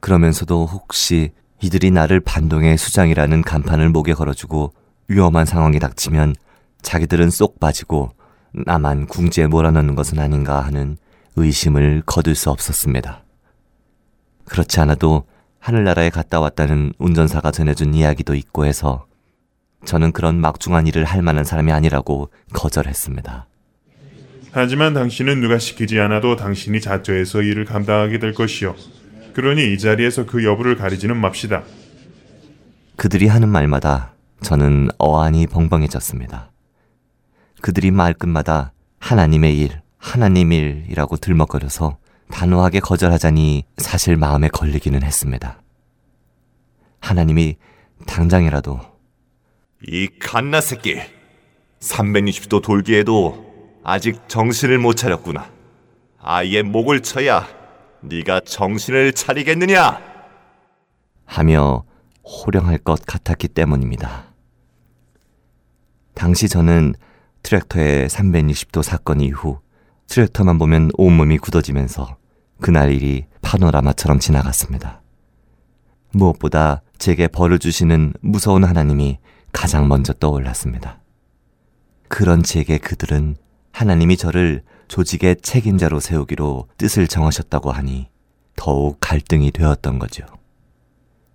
그러면서도 0.00 0.66
혹시 0.66 1.32
이들이 1.62 1.90
나를 1.90 2.20
반동의 2.20 2.78
수장이라는 2.78 3.42
간판을 3.42 3.88
목에 3.90 4.14
걸어주고 4.14 4.72
위험한 5.08 5.46
상황이 5.46 5.78
닥치면 5.78 6.34
자기들은 6.82 7.30
쏙 7.30 7.58
빠지고 7.58 8.10
나만 8.52 9.06
궁지에 9.06 9.46
몰아넣는 9.46 9.94
것은 9.94 10.18
아닌가 10.18 10.60
하는 10.60 10.96
의심을 11.36 12.02
거둘 12.06 12.34
수 12.34 12.50
없었습니다. 12.50 13.23
그렇지 14.46 14.80
않아도 14.80 15.24
하늘나라에 15.58 16.10
갔다 16.10 16.40
왔다는 16.40 16.92
운전사가 16.98 17.50
전해준 17.50 17.94
이야기도 17.94 18.34
있고 18.34 18.66
해서 18.66 19.06
저는 19.84 20.12
그런 20.12 20.40
막중한 20.40 20.86
일을 20.86 21.04
할 21.04 21.22
만한 21.22 21.44
사람이 21.44 21.72
아니라고 21.72 22.30
거절했습니다. 22.52 23.46
하지만 24.52 24.94
당신은 24.94 25.40
누가 25.40 25.58
시키지 25.58 25.98
않아도 26.00 26.36
당신이 26.36 26.80
자처해서 26.80 27.42
일을 27.42 27.64
감당하게 27.64 28.18
될 28.18 28.34
것이요. 28.34 28.74
그러니 29.32 29.72
이 29.72 29.78
자리에서 29.78 30.26
그 30.26 30.44
여부를 30.44 30.76
가리지는 30.76 31.16
맙시다. 31.16 31.64
그들이 32.96 33.26
하는 33.26 33.48
말마다 33.48 34.12
저는 34.42 34.90
어안이 34.98 35.48
벙벙해졌습니다. 35.48 36.52
그들이 37.60 37.90
말끝마다 37.90 38.72
하나님의 39.00 39.58
일, 39.58 39.80
하나님 39.98 40.52
일이라고 40.52 41.16
들먹거려서 41.16 41.96
단호하게 42.30 42.80
거절하자니 42.80 43.64
사실 43.78 44.16
마음에 44.16 44.48
걸리기는 44.48 45.02
했습니다. 45.02 45.62
하나님이 47.00 47.56
당장이라도 48.06 48.80
이 49.86 50.08
갓나 50.20 50.60
새끼 50.60 51.00
360도 51.80 52.62
돌기에도 52.62 53.44
아직 53.84 54.28
정신을 54.28 54.78
못 54.78 54.94
차렸구나. 54.94 55.50
아이의 56.18 56.62
목을 56.62 57.02
쳐야 57.02 57.46
네가 58.00 58.40
정신을 58.40 59.12
차리겠느냐? 59.12 60.00
하며 61.26 61.84
호령할 62.24 62.78
것 62.78 63.04
같았기 63.04 63.48
때문입니다. 63.48 64.32
당시 66.14 66.48
저는 66.48 66.94
트랙터의 67.42 68.08
360도 68.08 68.82
사건 68.82 69.20
이후 69.20 69.60
트랙터만 70.08 70.58
보면 70.58 70.90
온몸이 70.96 71.38
굳어지면서 71.38 72.16
그날 72.60 72.92
일이 72.92 73.26
파노라마처럼 73.42 74.18
지나갔습니다. 74.18 75.02
무엇보다 76.12 76.82
제게 76.98 77.28
벌을 77.28 77.58
주시는 77.58 78.14
무서운 78.20 78.64
하나님이 78.64 79.18
가장 79.52 79.88
먼저 79.88 80.12
떠올랐습니다. 80.12 81.00
그런 82.08 82.42
제게 82.42 82.78
그들은 82.78 83.36
하나님이 83.72 84.16
저를 84.16 84.62
조직의 84.88 85.36
책임자로 85.42 86.00
세우기로 86.00 86.68
뜻을 86.78 87.08
정하셨다고 87.08 87.72
하니 87.72 88.08
더욱 88.56 88.98
갈등이 89.00 89.50
되었던 89.50 89.98
거죠. 89.98 90.24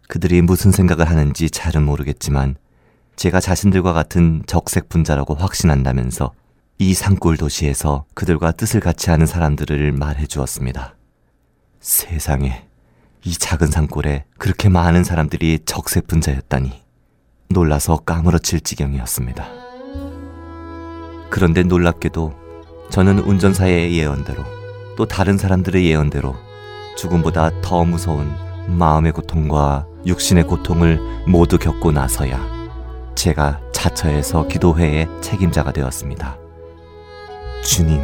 그들이 0.07 0.41
무슨 0.41 0.72
생각을 0.72 1.09
하는지 1.09 1.49
잘은 1.49 1.84
모르겠지만 1.84 2.55
제가 3.15 3.41
자신들과 3.41 3.91
같은 3.93 4.43
적색 4.47 4.88
분자라고 4.88 5.36
확신한다면서 5.36 6.32
이 6.82 6.93
산골 6.93 7.36
도시에서 7.36 8.05
그들과 8.13 8.53
뜻을 8.53 8.80
같이 8.80 9.09
하는 9.09 9.25
사람들을 9.25 9.91
말해 9.91 10.25
주었습니다. 10.25 10.95
세상에 11.82 12.65
이 13.25 13.34
작은 13.34 13.67
산골에 13.67 14.23
그렇게 14.38 14.69
많은 14.69 15.03
사람들이 15.03 15.59
적색 15.65 16.07
분자였다니 16.07 16.71
놀라서 17.49 17.97
까무러칠 17.97 18.61
지경이었습니다. 18.61 19.45
그런데 21.30 21.63
놀랍게도 21.63 22.34
저는 22.89 23.19
운전사의 23.19 23.97
예언대로 23.97 24.45
또 24.95 25.05
다른 25.05 25.38
사람들의 25.38 25.86
예언대로 25.86 26.34
죽음보다 26.95 27.59
더 27.61 27.84
무서운 27.84 28.34
마음의 28.67 29.11
고통과 29.11 29.86
육신의 30.05 30.45
고통을 30.47 31.25
모두 31.27 31.57
겪고 31.57 31.91
나서야 31.91 32.39
제가 33.15 33.59
자처해서 33.73 34.47
기도회의 34.47 35.09
책임자가 35.19 35.73
되었습니다. 35.73 36.48
주님, 37.64 38.01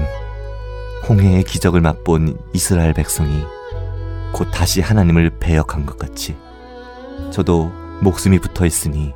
홍해의 1.07 1.43
기적을 1.43 1.81
맛본 1.81 2.37
이스라엘 2.53 2.93
백성이 2.93 3.43
곧 4.33 4.49
다시 4.51 4.81
하나님을 4.81 5.31
배역한 5.39 5.85
것 5.85 5.97
같이 5.97 6.35
저도 7.31 7.71
목숨이 8.01 8.39
붙어 8.39 8.65
있으니 8.65 9.13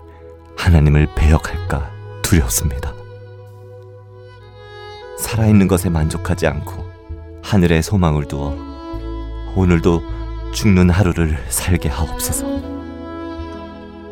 하나님을 0.55 1.07
배역할까 1.15 1.91
두렵습니다. 2.21 2.93
살아있는 5.19 5.67
것에 5.67 5.89
만족하지 5.89 6.47
않고 6.47 6.87
하늘에 7.43 7.81
소망을 7.81 8.25
두어 8.25 8.55
오늘도 9.55 10.01
죽는 10.53 10.89
하루를 10.89 11.37
살게 11.49 11.89
하옵소서. 11.89 12.47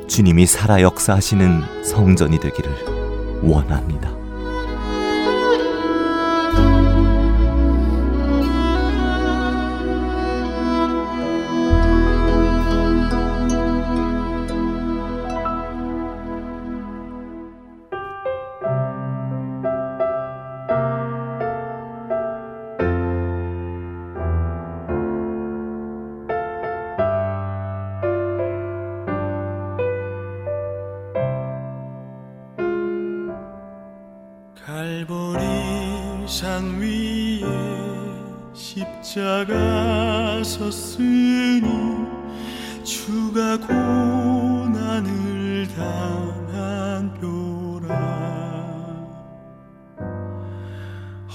주님이 0.08 0.46
살아 0.46 0.82
역사하시는 0.82 1.84
성전이 1.84 2.40
되기를 2.40 3.42
원합니다. 3.44 4.17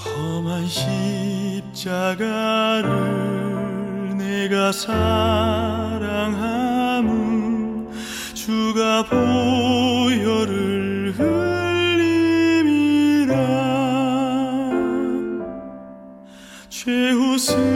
험한 0.04 0.66
십자가를 1.72 2.88
내가 4.16 4.72
사랑함은 4.72 6.02
주가 8.34 9.04
보혈을 9.04 11.12
흘림이라 11.16 13.32
죄후 16.68 17.38
스 17.38 17.71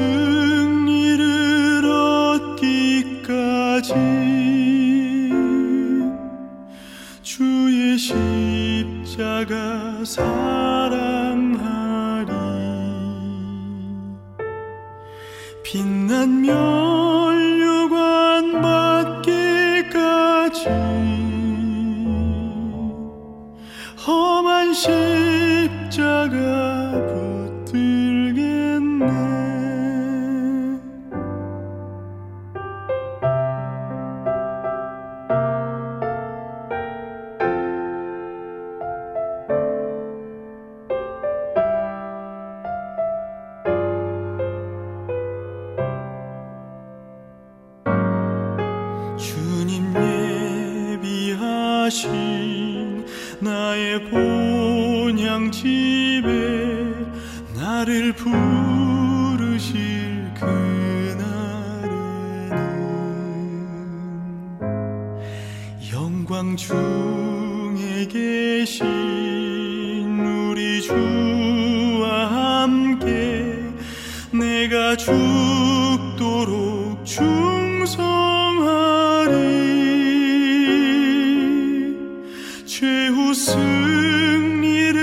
승리를 83.37 84.97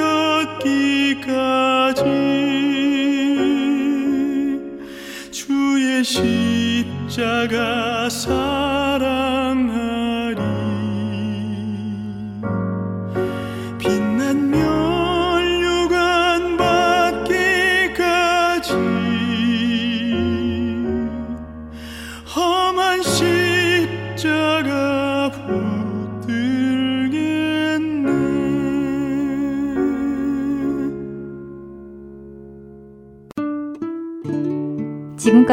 얻기까지 0.00 2.02
주의 5.30 6.02
십자가 6.04 8.08
사 8.08 8.49